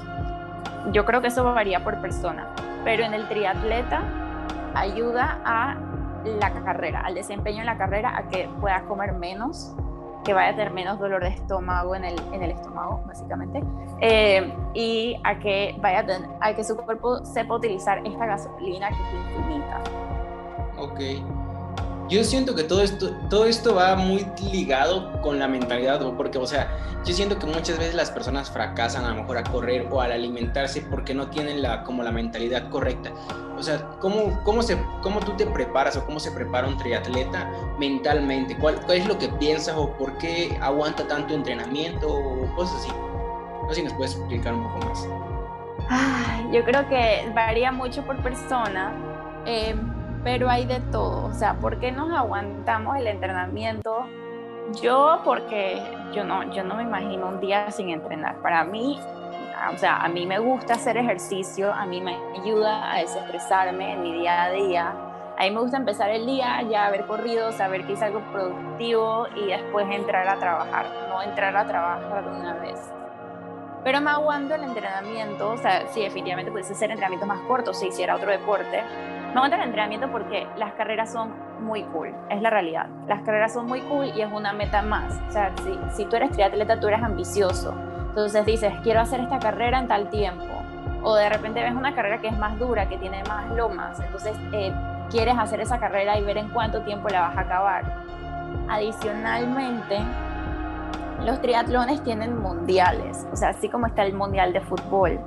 Yo 0.92 1.06
creo 1.06 1.22
que 1.22 1.28
eso 1.28 1.44
varía 1.44 1.84
por 1.84 2.00
persona, 2.02 2.48
pero 2.84 3.04
en 3.04 3.14
el 3.14 3.28
triatleta 3.28 4.02
ayuda 4.76 5.40
a 5.44 5.76
la 6.26 6.52
carrera, 6.52 7.02
al 7.02 7.16
desempeño 7.16 7.60
en 7.60 7.66
la 7.66 7.78
carrera, 7.78 8.18
a 8.18 8.24
que 8.30 8.50
puedas 8.60 8.84
comer 8.84 9.14
menos 9.14 9.76
que 10.24 10.34
vaya 10.34 10.50
a 10.50 10.56
tener 10.56 10.72
menos 10.72 11.00
dolor 11.00 11.24
de 11.24 11.30
estómago 11.30 11.96
en 11.96 12.06
el, 12.06 12.20
en 12.34 12.44
el 12.44 12.52
estómago, 12.52 13.02
básicamente, 13.06 13.64
eh, 14.02 14.54
y 14.74 15.20
a 15.24 15.40
que, 15.40 15.76
vaya 15.80 16.00
a, 16.00 16.06
tener, 16.06 16.30
a 16.42 16.54
que 16.54 16.64
su 16.64 16.76
cuerpo 16.76 17.26
sepa 17.26 17.56
utilizar 17.56 18.06
esta 18.06 18.26
gasolina 18.26 18.90
que 18.90 18.96
es 18.96 19.38
infinita. 19.38 19.82
Ok. 20.78 21.49
Yo 22.10 22.24
siento 22.24 22.56
que 22.56 22.64
todo 22.64 22.82
esto, 22.82 23.12
todo 23.30 23.46
esto 23.46 23.76
va 23.76 23.96
muy 23.96 24.26
ligado 24.52 25.22
con 25.22 25.38
la 25.38 25.48
mentalidad, 25.48 26.02
porque, 26.18 26.40
o 26.40 26.48
sea, 26.48 26.68
yo 27.06 27.14
siento 27.14 27.38
que 27.38 27.46
muchas 27.46 27.78
veces 27.78 27.94
las 27.94 28.10
personas 28.10 28.50
fracasan 28.50 29.06
a 29.06 29.10
lo 29.10 29.22
mejor 29.22 29.38
a 29.38 29.44
correr 29.44 29.88
o 29.92 30.02
al 30.02 30.12
alimentarse 30.12 30.82
porque 30.82 31.14
no 31.14 31.28
tienen 31.30 31.62
la, 31.62 31.84
como 31.84 32.02
la 32.02 32.12
mentalidad 32.12 32.68
correcta. 32.70 33.12
O 33.56 33.62
sea, 33.62 33.78
¿cómo, 34.00 34.42
cómo, 34.44 34.64
se, 34.64 34.76
¿cómo 35.04 35.20
tú 35.20 35.34
te 35.34 35.46
preparas 35.46 35.98
o 35.98 36.06
cómo 36.06 36.20
se 36.20 36.32
prepara 36.32 36.68
un 36.68 36.78
triatleta 36.78 37.48
mentalmente? 37.78 38.58
¿Cuál, 38.58 38.82
¿Cuál 38.88 38.98
es 38.98 39.06
lo 39.06 39.20
que 39.20 39.30
piensas 39.30 39.76
o 39.78 39.92
por 39.92 40.18
qué 40.18 40.58
aguanta 40.62 41.08
tanto 41.08 41.36
entrenamiento 41.36 42.12
o 42.12 42.56
cosas 42.56 42.80
así? 42.80 42.90
No 42.90 43.70
sé 43.70 43.76
si 43.76 43.84
nos 43.84 43.94
puedes 43.94 44.16
explicar 44.16 44.56
un 44.56 44.64
poco 44.64 44.86
más. 44.88 45.08
yo 46.52 46.64
creo 46.64 46.90
que 46.90 47.32
varía 47.36 47.72
mucho 47.72 48.02
por 48.04 48.18
persona, 48.24 48.94
eh, 49.46 49.76
pero 50.24 50.50
hay 50.50 50.66
de 50.66 50.80
todo. 50.92 51.26
O 51.26 51.34
sea, 51.34 51.56
¿por 51.56 51.80
qué 51.80 51.92
nos 51.92 52.12
aguantamos 52.12 52.98
el 52.98 53.08
entrenamiento? 53.08 54.06
Yo, 54.82 55.22
porque 55.24 55.82
yo 56.14 56.24
no, 56.24 56.52
yo 56.54 56.64
no 56.64 56.76
me 56.76 56.84
imagino 56.84 57.28
un 57.28 57.40
día 57.40 57.72
sin 57.72 57.90
entrenar. 57.90 58.38
Para 58.38 58.64
mí, 58.64 59.00
o 59.74 59.78
sea, 59.78 59.98
a 59.98 60.10
mí 60.10 60.26
me 60.26 60.40
gusta 60.40 60.74
hacer 60.74 60.98
ejercicio, 60.98 61.74
a 61.74 61.86
mí 61.86 62.02
me 62.02 62.18
ayuda 62.40 62.92
a 62.92 63.00
desestresarme 63.00 63.94
en 63.94 64.04
mi 64.04 64.14
día 64.14 64.44
a 64.44 64.52
día. 64.52 64.94
A 65.38 65.44
mí 65.44 65.52
me 65.52 65.62
gusta 65.62 65.78
empezar 65.78 66.10
el 66.10 66.26
día, 66.26 66.62
ya 66.64 66.86
haber 66.86 67.06
corrido, 67.06 67.52
saber 67.54 67.86
que 67.86 67.94
hice 67.94 68.06
algo 68.06 68.20
productivo 68.32 69.28
y 69.36 69.48
después 69.48 69.88
entrar 69.90 70.28
a 70.28 70.38
trabajar, 70.38 70.86
no 71.08 71.22
entrar 71.22 71.56
a 71.56 71.66
trabajar 71.66 72.26
de 72.26 72.40
una 72.40 72.54
vez. 72.56 72.78
Pero 73.84 74.02
me 74.02 74.12
aguanto 74.12 74.56
el 74.56 74.64
entrenamiento, 74.64 75.52
o 75.52 75.58
sea, 75.58 75.88
sí, 75.88 76.02
definitivamente 76.02 76.52
pudiese 76.52 76.76
ser 76.76 76.92
entrenamientos 76.92 77.28
más 77.28 77.40
cortos 77.48 77.80
si 77.80 77.88
hiciera 77.88 78.16
otro 78.16 78.30
deporte. 78.30 78.84
Me 79.30 79.36
aguanto 79.36 79.56
el 79.56 79.64
entrenamiento 79.64 80.12
porque 80.12 80.48
las 80.58 80.74
carreras 80.74 81.12
son 81.12 81.34
muy 81.62 81.84
cool, 81.84 82.14
es 82.30 82.42
la 82.42 82.50
realidad. 82.50 82.88
Las 83.08 83.22
carreras 83.22 83.54
son 83.54 83.68
muy 83.68 83.82
cool 83.82 84.08
y 84.16 84.22
es 84.22 84.32
una 84.32 84.54
meta 84.54 84.82
más. 84.82 85.20
O 85.28 85.32
sea, 85.32 85.52
si, 85.64 85.80
si 85.96 86.06
tú 86.06 86.16
eres 86.16 86.32
triatleta, 86.32 86.80
tú 86.80 86.88
eres 86.88 87.04
ambicioso 87.04 87.76
entonces 88.10 88.46
dices, 88.46 88.74
quiero 88.84 89.02
hacer 89.02 89.20
esta 89.22 89.40
carrera 89.40 89.80
en 89.80 89.88
tal 89.88 90.10
tiempo. 90.10 90.44
O 91.04 91.16
de 91.16 91.30
repente 91.30 91.62
ves 91.62 91.74
una 91.74 91.96
carrera 91.96 92.20
que 92.20 92.28
es 92.28 92.38
más 92.38 92.58
dura, 92.60 92.90
que 92.90 92.98
tiene 92.98 93.24
más 93.30 93.50
lomas. 93.52 94.00
Entonces 94.00 94.36
eh, 94.52 94.74
quieres 95.10 95.38
hacer 95.38 95.62
esa 95.62 95.80
carrera 95.80 96.18
y 96.18 96.24
ver 96.24 96.38
en 96.38 96.50
cuánto 96.50 96.82
tiempo 96.82 97.08
la 97.10 97.22
vas 97.22 97.38
a 97.38 97.42
acabar. 97.42 97.84
Adicionalmente, 98.68 100.00
los 101.24 101.40
triatlones 101.42 102.04
tienen 102.04 102.38
mundiales, 102.38 103.28
o 103.32 103.36
sea, 103.36 103.50
así 103.50 103.70
como 103.70 103.88
está 103.88 104.04
el 104.04 104.14
mundial 104.14 104.54
de 104.54 104.62
fútbol. 104.62 105.20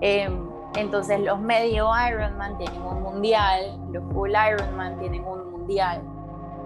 Em, 0.00 0.43
entonces 0.76 1.20
los 1.20 1.40
medio 1.40 1.90
Ironman 2.08 2.58
tienen 2.58 2.82
un 2.82 3.02
mundial, 3.02 3.78
los 3.92 4.04
full 4.12 4.30
Ironman 4.30 4.98
tienen 4.98 5.24
un 5.24 5.50
mundial 5.52 6.02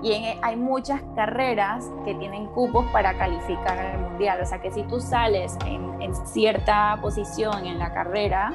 y 0.03 0.13
hay 0.43 0.57
muchas 0.57 1.03
carreras 1.17 1.91
que 2.05 2.15
tienen 2.15 2.47
cupos 2.49 2.87
para 2.93 3.17
calificar 3.19 3.79
al 3.79 3.99
mundial. 3.99 4.41
O 4.41 4.47
sea 4.47 4.61
que 4.61 4.71
si 4.71 4.83
tú 4.85 5.01
sales 5.01 5.57
en, 5.67 5.89
cierta 6.27 6.99
posición 7.03 7.67
en 7.67 7.79
la 7.79 7.93
carrera, 7.93 8.53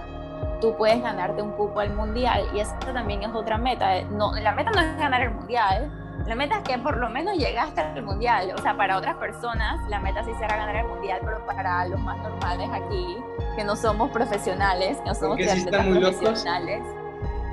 tú 0.62 0.76
puedes 0.76 1.02
ganarte 1.02 1.42
un 1.42 1.52
cupo 1.52 1.82
al 1.82 1.94
mundial. 1.94 2.46
Y 2.54 2.60
esa 2.60 2.78
también 2.80 3.24
es 3.24 3.30
otra 3.34 3.58
meta. 3.58 4.02
No, 4.04 4.34
la 4.34 4.54
meta 4.54 4.72
no 4.72 4.82
es 4.82 4.98
ganar 4.98 5.22
el 5.22 5.32
mundial. 5.32 5.92
La 6.26 6.36
meta 6.36 6.58
es 6.58 6.64
que 6.64 6.78
por 6.78 6.98
lo 6.98 7.10
menos 7.10 7.38
llegaste 7.38 7.82
al 7.82 8.02
mundial. 8.02 8.54
O 8.58 8.62
sea, 8.62 8.76
para 8.78 8.98
otras 8.98 9.16
personas 9.18 9.88
la 9.90 10.00
meta 10.00 10.24
sí 10.24 10.32
será 10.40 10.56
ganar 10.56 10.76
el 10.76 10.88
mundial, 10.88 11.20
pero 11.24 11.46
para 11.46 11.86
los 11.88 12.00
más 12.00 12.18
normales 12.20 12.70
aquí, 12.72 13.18
que 13.56 13.64
no 13.64 13.76
somos 13.76 14.10
profesionales, 14.12 14.98
que 15.00 15.10
no 15.10 15.16
somos 15.16 15.38
profesionales. 15.38 16.82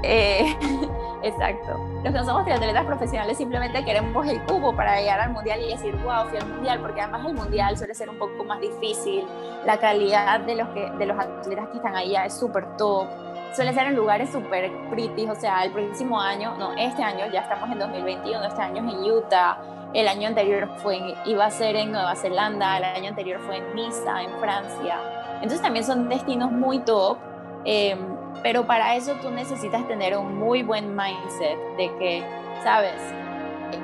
Eh, 0.03 0.57
exacto. 1.23 1.79
Los 1.97 2.05
que 2.05 2.11
no 2.11 2.25
somos 2.25 2.45
triatletas 2.45 2.87
profesionales 2.87 3.37
simplemente 3.37 3.85
queremos 3.85 4.27
el 4.27 4.41
cubo 4.45 4.75
para 4.75 4.99
llegar 4.99 5.21
al 5.21 5.31
mundial 5.31 5.61
y 5.63 5.71
decir, 5.71 5.95
wow, 5.97 6.27
fui 6.29 6.39
al 6.39 6.49
mundial, 6.49 6.81
porque 6.81 7.01
además 7.01 7.27
el 7.27 7.35
mundial 7.35 7.77
suele 7.77 7.95
ser 7.95 8.09
un 8.09 8.19
poco 8.19 8.45
más 8.45 8.61
difícil. 8.61 9.27
La 9.67 9.79
calidad 9.79 10.41
de 10.41 10.55
los, 10.55 10.69
que, 10.69 10.91
de 10.93 11.07
los 11.07 11.19
atletas 11.19 11.69
que 11.69 11.77
están 11.77 11.97
ahí 11.97 12.15
es 12.17 12.39
súper 12.39 12.77
top. 12.77 13.09
Suele 13.53 13.73
ser 13.73 13.89
en 13.89 13.97
lugares 13.97 14.31
súper 14.31 14.71
pretty, 14.91 15.27
o 15.29 15.35
sea, 15.35 15.65
el 15.65 15.73
próximo 15.73 16.21
año, 16.21 16.57
no, 16.57 16.73
este 16.77 17.03
año, 17.03 17.27
ya 17.33 17.41
estamos 17.41 17.71
en 17.71 17.79
2021, 17.79 18.45
este 18.45 18.63
año 18.63 18.89
es 18.89 18.95
en 18.95 19.13
Utah, 19.13 19.59
el 19.93 20.07
año 20.07 20.29
anterior 20.29 20.69
fue 20.77 21.17
iba 21.25 21.45
a 21.45 21.51
ser 21.51 21.75
en 21.75 21.91
Nueva 21.91 22.15
Zelanda, 22.15 22.79
el 22.79 22.85
año 22.85 23.09
anterior 23.09 23.41
fue 23.41 23.57
en 23.57 23.75
Niza, 23.75 24.23
en 24.23 24.31
Francia. 24.39 24.99
Entonces 25.35 25.61
también 25.63 25.85
son 25.85 26.09
destinos 26.09 26.53
muy 26.53 26.79
top. 26.81 27.19
Eh, 27.65 27.97
pero 28.43 28.67
para 28.67 28.97
eso 28.97 29.15
tú 29.21 29.31
necesitas 29.31 29.87
tener 29.87 30.17
un 30.17 30.39
muy 30.39 30.63
buen 30.63 30.97
mindset 30.97 31.59
de 31.77 31.95
que, 31.99 32.25
sabes, 32.63 33.01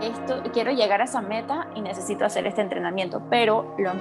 esto, 0.03 0.43
quiero 0.53 0.73
llegar 0.73 1.01
a 1.01 1.05
esa 1.05 1.21
meta 1.21 1.69
y 1.75 1.81
necesito 1.81 2.25
hacer 2.25 2.47
este 2.47 2.63
entrenamiento, 2.63 3.23
pero 3.29 3.75
lo, 3.79 3.93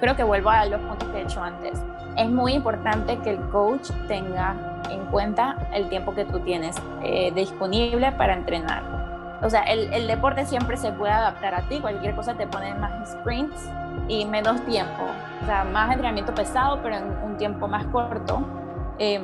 creo 0.00 0.16
que 0.16 0.24
vuelvo 0.24 0.50
a 0.50 0.64
los 0.64 0.80
puntos 0.80 1.08
que 1.10 1.18
he 1.18 1.22
hecho 1.22 1.42
antes. 1.42 1.82
Es 2.16 2.28
muy 2.28 2.54
importante 2.54 3.18
que 3.18 3.30
el 3.30 3.40
coach 3.50 3.90
tenga 4.08 4.80
en 4.90 5.04
cuenta 5.06 5.56
el 5.72 5.88
tiempo 5.88 6.14
que 6.14 6.24
tú 6.24 6.40
tienes 6.40 6.76
eh, 7.02 7.30
disponible 7.32 8.12
para 8.12 8.34
entrenar. 8.34 8.82
O 9.42 9.48
sea, 9.48 9.62
el, 9.62 9.92
el, 9.92 10.06
deporte 10.06 10.44
siempre 10.44 10.76
se 10.76 10.92
puede 10.92 11.12
adaptar 11.12 11.54
a 11.54 11.62
ti, 11.62 11.80
cualquier 11.80 12.14
cosa 12.14 12.34
te 12.34 12.46
pone 12.46 12.74
más 12.74 13.12
sprints 13.12 13.70
y 14.08 14.24
menos 14.26 14.60
tiempo. 14.66 15.04
O 15.42 15.46
sea, 15.46 15.64
más 15.64 15.90
entrenamiento 15.90 16.34
pesado, 16.34 16.80
pero 16.82 16.96
en 16.96 17.04
un 17.24 17.36
tiempo 17.38 17.66
más 17.66 17.86
corto, 17.86 18.42
eh, 18.98 19.22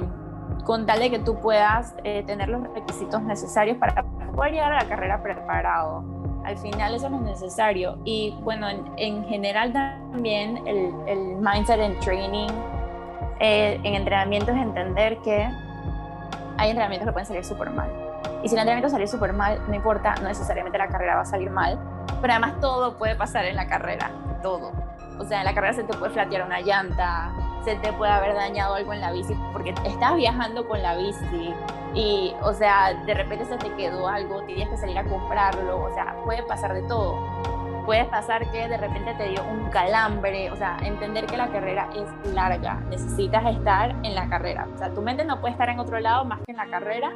con 0.65 0.87
tal 0.87 1.01
de 1.01 1.11
que 1.11 1.19
tú 1.19 1.39
puedas 1.41 1.95
eh, 2.03 2.23
tener 2.27 2.49
los 2.49 2.63
requisitos 2.73 3.23
necesarios 3.23 3.77
para 3.77 4.05
poder 4.35 4.53
llegar 4.53 4.73
a 4.73 4.83
la 4.83 4.89
carrera 4.89 5.23
preparado. 5.23 6.03
Al 6.47 6.57
final 6.59 6.95
eso 6.95 7.07
es 7.07 7.13
lo 7.13 7.21
necesario. 7.21 7.99
Y 8.05 8.33
bueno, 8.43 8.69
en, 8.97 9.25
general 9.25 9.73
también 9.73 10.65
el, 10.65 10.95
el, 11.09 11.19
mindset 11.37 11.81
en 11.81 11.99
training, 11.99 12.49
eh, 13.41 13.81
en 13.83 13.95
entrenamiento 13.95 14.53
es 14.53 14.59
entender 14.59 15.19
que 15.19 15.51
hay 16.57 16.71
entrenamientos 16.71 17.09
que 17.09 17.13
pueden 17.13 17.27
salir 17.27 17.45
súper 17.45 17.71
mal. 17.71 17.91
Y 18.45 18.49
si 18.49 18.55
el 18.55 18.61
entrenamiento 18.61 18.89
sale 18.89 19.09
súper 19.09 19.33
mal, 19.33 19.61
no 19.67 19.75
importa, 19.75 20.15
no 20.23 20.29
necesariamente 20.29 20.79
la 20.79 20.87
carrera 20.87 21.17
va 21.17 21.23
a 21.23 21.27
salir 21.27 21.51
mal, 21.51 21.81
pero 22.21 22.33
además 22.33 22.61
todo 22.61 22.97
puede 22.97 23.17
pasar 23.17 23.45
en 23.45 23.57
la 23.57 23.67
carrera, 23.67 24.13
todo. 24.41 24.71
O 25.19 25.25
sea, 25.25 25.41
en 25.41 25.45
la 25.45 25.55
carrera 25.55 25.73
se 25.73 25.85
te 25.85 25.97
puede 25.97 26.13
flatear 26.13 26.45
una 26.45 26.61
llanta, 26.61 27.33
se 27.67 27.75
te 27.77 27.93
puede 27.93 28.13
haber 28.13 28.35
dañado 28.35 28.75
algo 28.75 28.93
en 28.93 29.01
la 29.01 29.11
bici 29.11 29.35
porque 29.53 29.75
estás 29.85 30.15
viajando 30.15 30.69
con 30.69 30.81
la 30.81 30.97
bici 30.97 31.53
y, 31.95 32.33
o 32.43 32.53
sea, 32.53 32.95
de 32.95 33.15
repente 33.15 33.45
se 33.45 33.57
te 33.57 33.75
quedó 33.75 34.07
algo, 34.07 34.43
tienes 34.43 34.69
que 34.69 34.77
salir 34.77 34.97
a 34.97 35.05
comprarlo, 35.05 35.83
o 35.83 35.93
sea, 35.93 36.15
puede 36.25 36.43
pasar 36.45 36.75
de 36.75 36.83
todo. 36.83 37.19
Puede 37.85 38.05
pasar 38.05 38.51
que 38.51 38.69
de 38.69 38.77
repente 38.77 39.15
te 39.15 39.29
dio 39.31 39.43
un 39.45 39.69
calambre, 39.71 40.51
o 40.51 40.57
sea, 40.57 40.77
entender 40.83 41.27
que 41.27 41.37
la 41.37 41.49
carrera 41.49 41.89
es 41.95 42.35
larga, 42.35 42.75
necesitas 42.89 43.45
estar 43.47 43.91
en 44.03 44.15
la 44.15 44.29
carrera. 44.29 44.69
O 44.75 44.79
sea, 44.79 44.93
tu 44.93 45.03
mente 45.03 45.25
no 45.25 45.41
puede 45.41 45.53
estar 45.53 45.69
en 45.69 45.79
otro 45.81 45.99
lado 45.99 46.25
más 46.25 46.41
que 46.41 46.53
en 46.53 46.59
la 46.59 46.67
carrera 46.67 47.13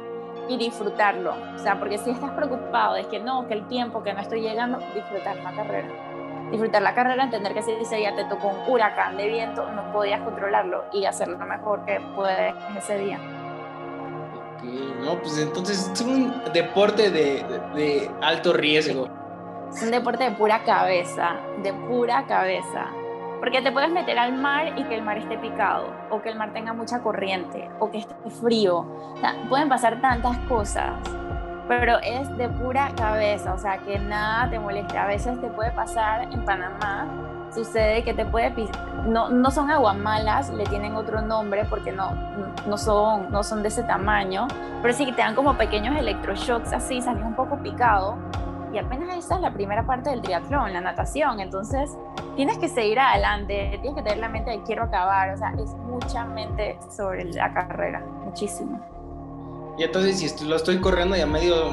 y 0.49 0.57
disfrutarlo. 0.57 1.33
O 1.55 1.59
sea, 1.59 1.77
porque 1.77 1.97
si 1.97 2.11
estás 2.11 2.31
preocupado 2.31 2.95
de 2.95 3.05
que 3.05 3.19
no, 3.19 3.47
que 3.47 3.53
el 3.53 3.67
tiempo, 3.67 4.01
que 4.03 4.13
no 4.13 4.21
estoy 4.21 4.41
llegando, 4.41 4.79
disfrutar 4.93 5.37
la 5.37 5.51
carrera 5.51 6.10
disfrutar 6.51 6.81
la 6.81 6.93
carrera, 6.93 7.23
entender 7.23 7.53
que 7.53 7.63
si 7.63 7.71
ese 7.71 7.95
día 7.95 8.15
te 8.15 8.25
tocó 8.25 8.49
un 8.49 8.71
huracán 8.71 9.17
de 9.17 9.27
viento, 9.27 9.71
no 9.71 9.91
podías 9.91 10.21
controlarlo 10.21 10.85
y 10.91 11.05
hacer 11.05 11.29
lo 11.29 11.37
mejor 11.39 11.85
que 11.85 11.99
puedes 12.15 12.53
ese 12.77 12.97
día. 12.97 13.17
Ok, 14.57 14.63
no, 15.03 15.17
pues 15.19 15.39
entonces 15.39 15.89
es 15.93 16.01
un 16.01 16.33
deporte 16.53 17.09
de, 17.09 17.43
de, 17.73 18.11
alto 18.21 18.53
riesgo. 18.53 19.07
Es 19.73 19.81
un 19.81 19.91
deporte 19.91 20.25
de 20.25 20.31
pura 20.31 20.63
cabeza, 20.63 21.37
de 21.63 21.73
pura 21.73 22.25
cabeza. 22.27 22.87
Porque 23.39 23.61
te 23.61 23.71
puedes 23.71 23.89
meter 23.89 24.19
al 24.19 24.33
mar 24.33 24.77
y 24.77 24.83
que 24.83 24.93
el 24.93 25.01
mar 25.01 25.17
esté 25.17 25.37
picado, 25.37 25.87
o 26.11 26.21
que 26.21 26.29
el 26.29 26.35
mar 26.35 26.53
tenga 26.53 26.73
mucha 26.73 26.99
corriente, 26.99 27.71
o 27.79 27.89
que 27.89 27.99
esté 27.99 28.13
frío. 28.41 28.79
O 29.13 29.17
sea, 29.19 29.35
pueden 29.49 29.67
pasar 29.67 29.99
tantas 29.99 30.37
cosas 30.47 30.91
pero 31.67 31.97
es 32.03 32.35
de 32.37 32.49
pura 32.49 32.91
cabeza, 32.95 33.53
o 33.53 33.57
sea, 33.57 33.77
que 33.77 33.99
nada 33.99 34.49
te 34.49 34.59
moleste. 34.59 34.97
A 34.97 35.07
veces 35.07 35.39
te 35.39 35.47
puede 35.47 35.71
pasar 35.71 36.23
en 36.31 36.43
Panamá, 36.43 37.07
sucede 37.53 38.03
que 38.03 38.13
te 38.13 38.25
puede 38.25 38.53
no, 39.05 39.29
no 39.29 39.51
son 39.51 39.69
aguamalas, 39.71 40.49
le 40.49 40.63
tienen 40.65 40.95
otro 40.95 41.21
nombre 41.21 41.65
porque 41.65 41.91
no, 41.91 42.13
no, 42.67 42.77
son, 42.77 43.31
no 43.31 43.43
son 43.43 43.61
de 43.61 43.69
ese 43.69 43.83
tamaño, 43.83 44.47
pero 44.81 44.93
sí 44.93 45.05
que 45.05 45.13
te 45.13 45.21
dan 45.21 45.35
como 45.35 45.57
pequeños 45.57 45.97
electroshocks 45.97 46.73
así, 46.73 47.01
sales 47.01 47.23
un 47.23 47.35
poco 47.35 47.57
picado. 47.57 48.17
Y 48.73 48.77
apenas 48.77 49.17
esa 49.17 49.35
es 49.35 49.41
la 49.41 49.51
primera 49.51 49.85
parte 49.85 50.09
del 50.11 50.21
triatlón, 50.21 50.71
la 50.71 50.79
natación. 50.79 51.41
Entonces, 51.41 51.97
tienes 52.37 52.57
que 52.57 52.69
seguir 52.69 52.99
adelante, 52.99 53.77
tienes 53.81 53.95
que 53.95 54.01
tener 54.01 54.19
la 54.19 54.29
mente 54.29 54.51
de 54.51 54.63
quiero 54.63 54.83
acabar. 54.83 55.33
O 55.33 55.37
sea, 55.37 55.53
es 55.61 55.73
mucha 55.75 56.23
mente 56.23 56.79
sobre 56.89 57.25
la 57.25 57.53
carrera, 57.53 57.99
muchísimo. 58.23 58.79
Y 59.77 59.83
entonces 59.83 60.19
si 60.19 60.45
lo 60.45 60.55
estoy 60.55 60.79
corriendo 60.79 61.15
y 61.15 61.21
a 61.21 61.25
medio 61.25 61.71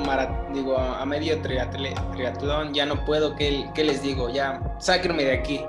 digo 0.52 0.78
a 0.78 1.04
medio 1.04 1.40
triatlón 1.42 2.72
ya 2.72 2.86
no 2.86 3.04
puedo, 3.04 3.34
¿qué, 3.36 3.68
¿qué, 3.74 3.84
les 3.84 4.02
digo? 4.02 4.28
Ya, 4.30 4.60
sáquenme 4.78 5.24
de 5.24 5.34
aquí. 5.34 5.64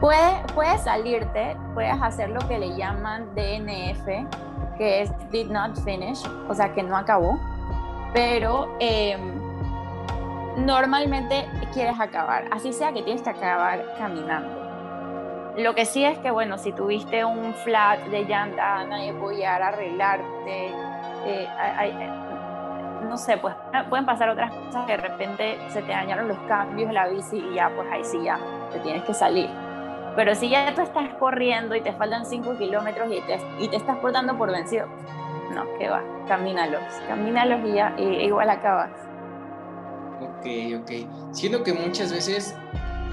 Puedes, 0.00 0.52
puedes 0.54 0.82
salirte, 0.82 1.56
puedes 1.72 1.94
hacer 2.02 2.28
lo 2.28 2.40
que 2.46 2.58
le 2.58 2.76
llaman 2.76 3.26
DNF, 3.34 4.04
que 4.76 5.02
es 5.02 5.10
did 5.30 5.50
not 5.50 5.78
finish, 5.84 6.20
o 6.48 6.54
sea 6.54 6.74
que 6.74 6.82
no 6.82 6.96
acabó, 6.96 7.40
pero 8.12 8.76
em, 8.80 9.40
normalmente 10.56 11.48
quieres 11.72 11.98
acabar, 11.98 12.44
así 12.50 12.72
sea 12.72 12.92
que 12.92 13.02
tienes 13.02 13.22
que 13.22 13.30
acabar 13.30 13.82
caminando. 13.96 14.63
Lo 15.56 15.74
que 15.74 15.84
sí 15.84 16.04
es 16.04 16.18
que, 16.18 16.32
bueno, 16.32 16.58
si 16.58 16.72
tuviste 16.72 17.24
un 17.24 17.54
flat 17.54 18.00
de 18.06 18.24
llanta, 18.24 18.84
nadie 18.84 19.12
puede 19.14 19.36
llegar 19.36 19.62
a 19.62 19.68
arreglarte. 19.68 20.66
Eh, 21.26 21.48
eh, 21.82 22.08
no 23.08 23.16
sé, 23.16 23.36
pues 23.36 23.54
pueden 23.88 24.04
pasar 24.04 24.30
otras 24.30 24.52
cosas 24.52 24.86
que 24.86 24.92
de 24.92 24.98
repente 24.98 25.58
se 25.68 25.82
te 25.82 25.92
dañaron 25.92 26.26
los 26.26 26.38
cambios 26.48 26.88
de 26.88 26.94
la 26.94 27.06
bici 27.06 27.36
y 27.36 27.54
ya, 27.54 27.70
pues 27.70 27.86
ahí 27.92 28.02
sí 28.02 28.18
ya 28.24 28.38
te 28.72 28.80
tienes 28.80 29.04
que 29.04 29.14
salir. 29.14 29.48
Pero 30.16 30.34
si 30.34 30.48
ya 30.48 30.74
tú 30.74 30.80
estás 30.80 31.12
corriendo 31.14 31.74
y 31.74 31.80
te 31.80 31.92
faltan 31.92 32.26
5 32.26 32.56
kilómetros 32.56 33.08
y 33.12 33.20
te, 33.20 33.38
y 33.60 33.68
te 33.68 33.76
estás 33.76 33.98
portando 33.98 34.36
por 34.36 34.50
vencido, 34.50 34.86
no, 35.54 35.64
que 35.78 35.88
va, 35.88 36.02
camínalos, 36.26 36.82
camínalos 37.06 37.60
y 37.64 37.74
ya, 37.74 37.94
igual 37.98 38.50
acabas. 38.50 38.90
Ok, 40.20 40.46
ok. 40.80 41.32
Siento 41.32 41.62
que 41.62 41.72
muchas 41.72 42.12
veces 42.12 42.56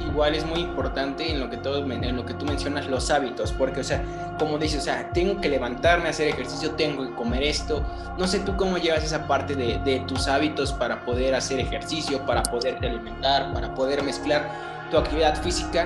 igual 0.07 0.35
es 0.35 0.45
muy 0.45 0.59
importante 0.59 1.29
en 1.29 1.39
lo 1.39 1.49
que 1.49 1.57
todo, 1.57 1.79
en 1.79 2.15
lo 2.15 2.25
que 2.25 2.33
tú 2.33 2.45
mencionas 2.45 2.87
los 2.87 3.09
hábitos, 3.09 3.51
porque 3.51 3.81
o 3.81 3.83
sea, 3.83 4.03
como 4.39 4.57
dices, 4.57 4.81
o 4.81 4.83
sea, 4.83 5.11
tengo 5.11 5.39
que 5.39 5.49
levantarme, 5.49 6.09
hacer 6.09 6.27
ejercicio, 6.27 6.71
tengo 6.71 7.03
que 7.07 7.13
comer 7.15 7.43
esto. 7.43 7.83
No 8.17 8.27
sé 8.27 8.39
tú 8.39 8.55
cómo 8.57 8.77
llevas 8.77 9.03
esa 9.03 9.27
parte 9.27 9.55
de, 9.55 9.79
de 9.79 9.99
tus 10.01 10.27
hábitos 10.27 10.73
para 10.73 11.05
poder 11.05 11.35
hacer 11.35 11.59
ejercicio, 11.59 12.25
para 12.25 12.43
poderte 12.43 12.87
alimentar, 12.87 13.53
para 13.53 13.73
poder 13.73 14.03
mezclar 14.03 14.49
tu 14.89 14.97
actividad 14.97 15.35
física 15.41 15.85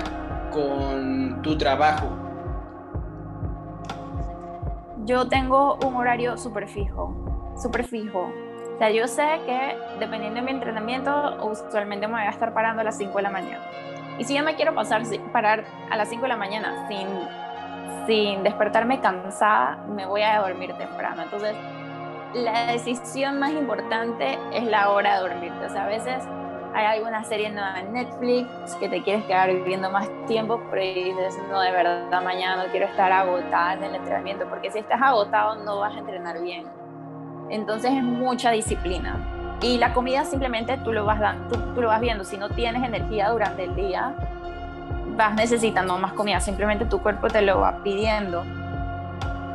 con 0.52 1.42
tu 1.42 1.58
trabajo. 1.58 2.08
Yo 5.06 5.28
tengo 5.28 5.78
un 5.86 5.96
horario 5.96 6.38
súper 6.38 6.68
fijo, 6.68 7.54
súper 7.62 7.84
fijo. 7.84 8.32
O 8.74 8.78
sea, 8.78 8.90
yo 8.90 9.08
sé 9.08 9.40
que 9.46 9.78
dependiendo 10.00 10.40
de 10.40 10.46
mi 10.46 10.52
entrenamiento, 10.52 11.38
usualmente 11.46 12.08
me 12.08 12.14
voy 12.14 12.24
a 12.24 12.30
estar 12.30 12.54
parando 12.54 12.82
a 12.82 12.84
las 12.86 12.98
5 12.98 13.16
de 13.16 13.22
la 13.22 13.30
mañana. 13.30 13.64
Y 14.18 14.24
si 14.24 14.36
yo 14.36 14.44
me 14.44 14.56
quiero 14.56 14.74
pasar, 14.74 15.04
parar 15.32 15.66
a 15.90 15.98
las 15.98 16.10
5 16.10 16.22
de 16.24 16.28
la 16.30 16.38
mañana 16.38 16.88
sin, 16.88 17.08
sin 18.08 18.44
despertarme 18.44 19.00
cansada, 19.02 19.78
me 19.90 20.06
voy 20.06 20.22
a 20.22 20.40
dormir 20.40 20.74
temprano. 20.74 21.24
Entonces, 21.24 21.56
la 22.34 22.68
decisión 22.68 23.40
más 23.40 23.52
importante 23.52 24.38
es 24.54 24.64
la 24.66 24.90
hora 24.90 25.16
de 25.16 25.30
dormirte. 25.30 25.66
O 25.66 25.70
sea, 25.70 25.86
a 25.86 25.88
veces 25.88 26.24
hay 26.74 26.86
alguna 26.86 27.24
serie 27.24 27.50
nueva 27.50 27.80
en 27.80 27.94
Netflix 27.94 28.76
que 28.76 28.90
te 28.90 29.02
quieres 29.02 29.24
quedar 29.26 29.50
viviendo 29.54 29.90
más 29.90 30.10
tiempo, 30.28 30.62
pero 30.70 30.82
dices, 30.82 31.40
no, 31.50 31.62
de 31.62 31.72
verdad, 31.72 32.22
mañana 32.22 32.66
no 32.66 32.72
quiero 32.72 32.88
estar 32.88 33.12
agotada 33.12 33.74
en 33.74 33.84
el 33.86 33.96
entrenamiento, 33.96 34.46
porque 34.50 34.70
si 34.72 34.80
estás 34.80 35.02
agotado 35.02 35.64
no 35.64 35.80
vas 35.80 35.96
a 35.96 36.00
entrenar 36.00 36.42
bien. 36.42 36.66
Entonces 37.50 37.94
es 37.94 38.04
mucha 38.04 38.52
disciplina. 38.52 39.35
Y 39.66 39.80
la 39.80 39.96
comida 39.96 40.24
simplemente 40.26 40.78
tú 40.78 40.94
lo 40.94 41.06
vas, 41.06 41.20
dando, 41.20 41.58
tú, 41.74 41.82
lo 41.82 41.88
vas 41.88 42.00
viendo. 42.00 42.24
Si 42.24 42.38
no 42.38 42.50
tienes 42.50 42.84
energía 42.84 43.32
durante 43.32 43.64
el 43.64 43.76
día, 43.76 44.14
vas 45.18 45.34
necesitando 45.34 45.98
más 45.98 46.14
comida. 46.14 46.40
Simplemente 46.40 46.86
tu 46.86 47.02
cuerpo 47.02 47.30
te 47.30 47.42
lo 47.42 47.62
va 47.62 47.82
pidiendo. 47.82 48.44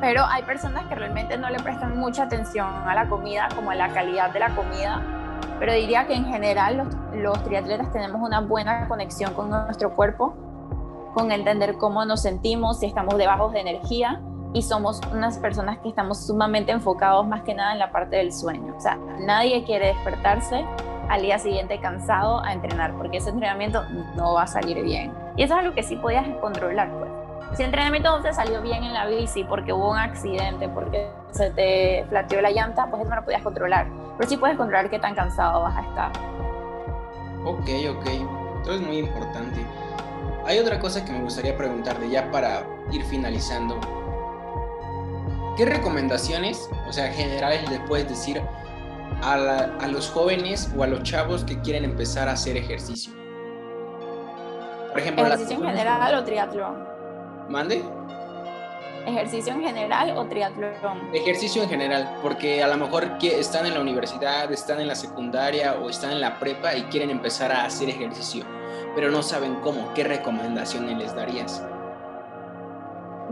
Pero 0.00 0.24
hay 0.24 0.42
personas 0.42 0.84
que 0.86 0.96
realmente 0.96 1.38
no 1.38 1.48
le 1.48 1.60
prestan 1.60 1.96
mucha 1.96 2.24
atención 2.24 2.66
a 2.66 2.92
la 2.92 3.08
comida 3.08 3.50
como 3.54 3.70
a 3.70 3.76
la 3.76 3.90
calidad 3.90 4.32
de 4.32 4.40
la 4.40 4.48
comida. 4.56 5.00
Pero 5.60 5.74
diría 5.74 6.08
que 6.08 6.14
en 6.14 6.24
general 6.24 6.78
los, 6.78 6.88
los 7.14 7.44
triatletas 7.44 7.92
tenemos 7.92 8.20
una 8.20 8.40
buena 8.40 8.88
conexión 8.88 9.32
con 9.32 9.48
nuestro 9.48 9.94
cuerpo, 9.94 10.34
con 11.14 11.30
entender 11.30 11.76
cómo 11.76 12.04
nos 12.04 12.20
sentimos, 12.20 12.80
si 12.80 12.86
estamos 12.86 13.16
de 13.16 13.28
bajos 13.28 13.52
de 13.52 13.60
energía 13.60 14.20
y 14.52 14.62
somos 14.62 15.00
unas 15.12 15.38
personas 15.38 15.78
que 15.78 15.88
estamos 15.88 16.26
sumamente 16.26 16.72
enfocados 16.72 17.26
más 17.26 17.42
que 17.42 17.54
nada 17.54 17.72
en 17.72 17.78
la 17.78 17.92
parte 17.92 18.16
del 18.16 18.32
sueño. 18.32 18.74
O 18.76 18.80
sea, 18.80 18.98
nadie 19.20 19.64
quiere 19.64 19.88
despertarse 19.88 20.64
al 21.08 21.22
día 21.22 21.38
siguiente 21.38 21.80
cansado 21.80 22.42
a 22.44 22.52
entrenar, 22.52 22.94
porque 22.94 23.18
ese 23.18 23.30
entrenamiento 23.30 23.82
no 24.16 24.34
va 24.34 24.42
a 24.42 24.46
salir 24.46 24.82
bien. 24.82 25.12
Y 25.36 25.42
eso 25.42 25.54
es 25.54 25.60
algo 25.60 25.74
que 25.74 25.82
sí 25.82 25.96
podías 25.96 26.26
controlar, 26.40 26.90
pues. 26.98 27.10
Si 27.56 27.62
el 27.62 27.66
entrenamiento 27.66 28.16
no 28.16 28.22
te 28.22 28.32
salió 28.32 28.62
bien 28.62 28.84
en 28.84 28.92
la 28.92 29.06
bici 29.06 29.42
porque 29.42 29.72
hubo 29.72 29.90
un 29.90 29.98
accidente, 29.98 30.68
porque 30.68 31.10
se 31.32 31.50
te 31.50 32.06
flateó 32.08 32.40
la 32.40 32.50
llanta, 32.50 32.86
pues 32.86 33.02
eso 33.02 33.10
no 33.10 33.16
lo 33.16 33.24
podías 33.24 33.42
controlar. 33.42 33.88
Pero 34.16 34.28
sí 34.28 34.36
puedes 34.36 34.56
controlar 34.56 34.88
qué 34.88 35.00
tan 35.00 35.16
cansado 35.16 35.62
vas 35.62 35.76
a 35.76 35.80
estar. 35.80 36.12
Ok, 37.44 37.68
ok. 37.90 38.06
Esto 38.58 38.74
es 38.74 38.80
muy 38.80 38.98
importante. 38.98 39.66
Hay 40.46 40.58
otra 40.58 40.78
cosa 40.78 41.04
que 41.04 41.12
me 41.12 41.22
gustaría 41.22 41.56
preguntarte 41.56 42.08
ya 42.08 42.30
para 42.30 42.62
ir 42.92 43.02
finalizando. 43.04 43.80
¿Qué 45.56 45.64
recomendaciones, 45.64 46.70
o 46.88 46.92
sea, 46.92 47.12
generales 47.12 47.68
le 47.70 47.80
puedes 47.80 48.08
decir 48.08 48.40
a, 49.22 49.86
los 49.88 50.08
jóvenes 50.10 50.70
o 50.76 50.82
a 50.82 50.86
los 50.86 51.02
chavos 51.02 51.44
que 51.44 51.60
quieren 51.60 51.84
empezar 51.84 52.28
a 52.28 52.32
hacer 52.32 52.56
ejercicio? 52.56 53.12
Por 54.90 55.00
ejemplo, 55.00 55.26
¿Ejercicio 55.26 55.56
en 55.56 55.64
general 55.64 56.14
o 56.14 56.24
triatlón? 56.24 56.88
¿Mande? 57.48 57.82
¿Ejercicio 59.06 59.52
en 59.52 59.62
general 59.62 60.16
o 60.16 60.26
triatlón? 60.26 61.14
Ejercicio 61.14 61.62
en 61.62 61.68
general, 61.68 62.18
porque 62.22 62.62
a 62.62 62.68
lo 62.68 62.76
mejor 62.76 63.18
están 63.22 63.66
en 63.66 63.74
la 63.74 63.80
universidad, 63.80 64.50
están 64.52 64.80
en 64.80 64.88
la 64.88 64.94
secundaria 64.94 65.74
o 65.74 65.90
están 65.90 66.12
en 66.12 66.20
la 66.20 66.38
prepa 66.38 66.74
y 66.76 66.82
quieren 66.84 67.10
empezar 67.10 67.50
a 67.50 67.64
hacer 67.64 67.88
ejercicio, 67.88 68.44
pero 68.94 69.10
no 69.10 69.22
saben 69.22 69.56
cómo. 69.56 69.92
¿Qué 69.94 70.04
recomendaciones 70.04 70.96
les 70.96 71.14
darías? 71.14 71.62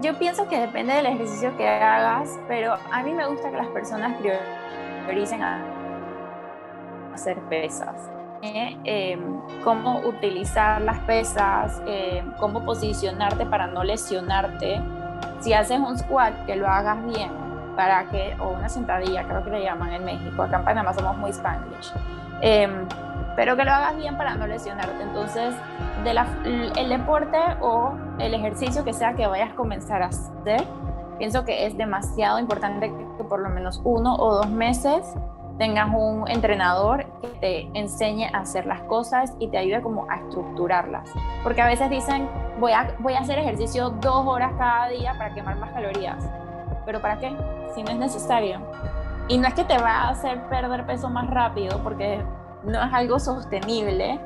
Yo 0.01 0.17
pienso 0.19 0.47
que 0.49 0.61
depende 0.61 0.95
del 0.95 1.07
ejercicio 1.07 1.57
que 1.57 1.69
hagas, 1.69 2.39
pero 2.47 2.77
a 2.93 3.03
mí 3.03 3.13
me 3.13 3.27
gusta 3.27 3.51
que 3.51 3.57
las 3.57 3.67
personas 3.69 4.17
prioricen 5.07 5.43
a 5.43 5.61
hacer 7.13 7.37
pesas. 7.49 8.09
¿eh? 8.43 8.77
Em, 8.85 9.41
cómo 9.65 9.99
utilizar 10.01 10.81
las 10.83 10.99
pesas, 11.01 11.83
em, 11.87 12.31
cómo 12.39 12.65
posicionarte 12.65 13.45
para 13.47 13.67
no 13.67 13.83
lesionarte. 13.83 14.81
Si 15.41 15.53
haces 15.53 15.81
un 15.81 15.99
squat, 15.99 16.47
que 16.47 16.55
lo 16.55 16.69
hagas 16.69 17.05
bien, 17.05 17.31
para 17.77 18.05
que, 18.09 18.37
o 18.41 18.51
una 18.51 18.69
sentadilla, 18.69 19.25
creo 19.25 19.43
que 19.43 19.51
le 19.51 19.63
llaman 19.63 19.93
en 19.93 20.05
México, 20.05 20.43
acá 20.43 20.59
en 20.59 20.65
Panamá 20.65 20.95
somos 20.95 21.17
muy 21.17 21.31
spanglish, 21.31 21.93
em, 22.41 22.87
pero 23.39 23.57
que 23.57 23.65
lo 23.65 23.71
hagas 23.71 23.97
bien 23.97 24.17
para 24.17 24.35
no 24.35 24.49
lesionarte. 24.49 25.01
Entonces, 25.01 25.55
de 26.03 26.11
el 26.77 26.89
deporte 26.89 27.39
o 27.61 27.93
el 28.19 28.35
ejercicio 28.35 28.85
que 28.85 28.93
sea 28.93 29.15
que 29.15 29.29
vayas 29.29 29.53
a 29.53 29.55
comenzar 29.55 30.03
a 30.03 30.07
hacer, 30.07 30.65
pienso 31.19 31.45
que 31.45 31.65
es 31.65 31.79
demasiado 31.79 32.41
importante 32.41 32.93
que 33.17 33.23
por 33.23 33.39
lo 33.39 33.49
menos 33.49 33.81
uno 33.85 34.17
o 34.17 34.35
dos 34.35 34.51
meses 34.51 35.15
tengas 35.57 35.89
un 35.95 36.29
entrenador 36.29 37.07
que 37.21 37.29
te 37.29 37.79
enseñe 37.79 38.25
a 38.25 38.39
hacer 38.39 38.67
las 38.67 38.81
cosas 38.83 39.33
y 39.39 39.47
te 39.47 39.59
ayude 39.59 39.83
como 39.83 40.11
a 40.11 40.17
estructurarlas. 40.17 41.09
Porque 41.45 41.63
a 41.63 41.67
veces 41.67 41.91
dicen, 41.91 42.29
voy 42.59 42.73
a, 42.73 42.93
voy 42.99 43.15
a 43.15 43.21
hacer 43.21 43.39
ejercicio 43.39 43.91
dos 43.91 44.27
horas 44.27 44.51
cada 44.59 44.89
día 44.89 45.15
para 45.17 45.33
quemar 45.33 45.57
más 45.59 45.71
calorías. 45.71 46.29
¿Pero 46.85 47.01
para 47.01 47.21
qué? 47.21 47.37
Si 47.77 47.85
no 47.85 47.93
es 47.93 47.99
necesario. 47.99 48.59
Y 49.29 49.39
no 49.39 49.47
es 49.47 49.55
que 49.55 49.63
te 49.63 49.79
va 49.79 49.91
a 49.91 50.09
hacer 50.09 50.43
perder 50.49 50.87
peso 50.87 51.09
más 51.09 51.31
rápido 51.31 51.79
porque 51.85 52.21
no 52.69 52.83
es 52.83 52.93
algo 52.93 53.19
sostenible. 53.19 54.21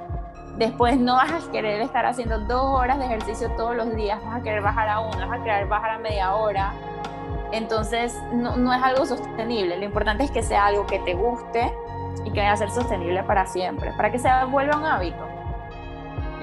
Después 0.58 0.98
no 0.98 1.14
vas 1.14 1.32
a 1.32 1.50
querer 1.50 1.80
estar 1.80 2.04
haciendo 2.04 2.38
dos 2.40 2.62
horas 2.62 2.98
de 2.98 3.06
ejercicio 3.06 3.50
todos 3.56 3.74
los 3.74 3.94
días, 3.94 4.22
vas 4.24 4.40
a 4.40 4.42
querer 4.42 4.60
bajar 4.60 4.88
a 4.88 5.00
una, 5.00 5.26
vas 5.26 5.40
a 5.40 5.42
querer 5.42 5.66
bajar 5.66 5.92
a 5.92 5.98
media 5.98 6.34
hora 6.34 6.72
entonces, 7.52 8.18
no, 8.32 8.72
es 8.72 8.82
algo 8.82 9.04
sostenible. 9.04 9.76
Lo 9.76 9.84
importante 9.84 10.24
es 10.24 10.30
que 10.30 10.42
sea 10.42 10.66
algo 10.66 10.86
que 10.86 10.98
te 11.00 11.14
guste 11.14 11.70
y 12.24 12.30
que 12.32 12.40
vaya 12.40 12.52
a 12.52 12.56
ser 12.56 12.70
sostenible 12.70 13.22
para 13.24 13.46
siempre, 13.46 13.92
para 13.96 14.10
que 14.10 14.18
se 14.18 14.28
vuelva 14.50 14.78
un 14.78 14.84
hábito. 14.84 15.22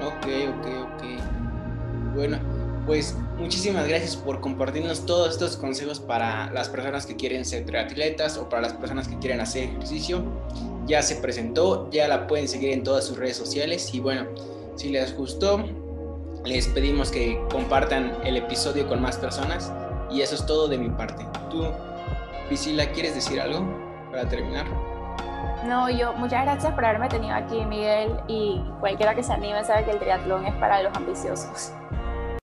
Ok, 0.02 0.26
ok, 0.48 0.66
ok. 0.84 2.14
Bueno, 2.14 2.38
pues 2.90 3.16
muchísimas 3.38 3.86
gracias 3.86 4.16
por 4.16 4.40
compartirnos 4.40 5.06
todos 5.06 5.30
estos 5.30 5.56
consejos 5.56 6.00
para 6.00 6.50
las 6.50 6.68
personas 6.68 7.06
que 7.06 7.14
quieren 7.14 7.44
ser 7.44 7.64
triatletas 7.64 8.36
o 8.36 8.48
para 8.48 8.62
las 8.62 8.72
personas 8.72 9.06
que 9.06 9.16
quieren 9.20 9.40
hacer 9.40 9.68
ejercicio. 9.68 10.24
Ya 10.86 11.00
se 11.00 11.14
presentó, 11.14 11.88
ya 11.92 12.08
la 12.08 12.26
pueden 12.26 12.48
seguir 12.48 12.72
en 12.72 12.82
todas 12.82 13.06
sus 13.06 13.16
redes 13.16 13.36
sociales 13.36 13.94
y 13.94 14.00
bueno, 14.00 14.26
si 14.74 14.88
les 14.88 15.16
gustó, 15.16 15.64
les 16.44 16.66
pedimos 16.66 17.12
que 17.12 17.40
compartan 17.52 18.12
el 18.24 18.36
episodio 18.36 18.88
con 18.88 19.00
más 19.00 19.18
personas 19.18 19.72
y 20.10 20.22
eso 20.22 20.34
es 20.34 20.44
todo 20.44 20.66
de 20.66 20.76
mi 20.76 20.88
parte. 20.88 21.24
¿Tú, 21.48 21.62
Priscila, 22.48 22.90
quieres 22.90 23.14
decir 23.14 23.40
algo 23.40 23.64
para 24.10 24.28
terminar? 24.28 24.66
No, 25.64 25.88
yo, 25.88 26.12
muchas 26.14 26.42
gracias 26.42 26.74
por 26.74 26.84
haberme 26.84 27.08
tenido 27.08 27.36
aquí, 27.36 27.64
Miguel, 27.66 28.16
y 28.26 28.60
cualquiera 28.80 29.14
que 29.14 29.22
se 29.22 29.32
anime 29.32 29.62
sabe 29.62 29.84
que 29.84 29.92
el 29.92 30.00
triatlón 30.00 30.44
es 30.44 30.54
para 30.56 30.82
los 30.82 30.92
ambiciosos. 30.96 31.72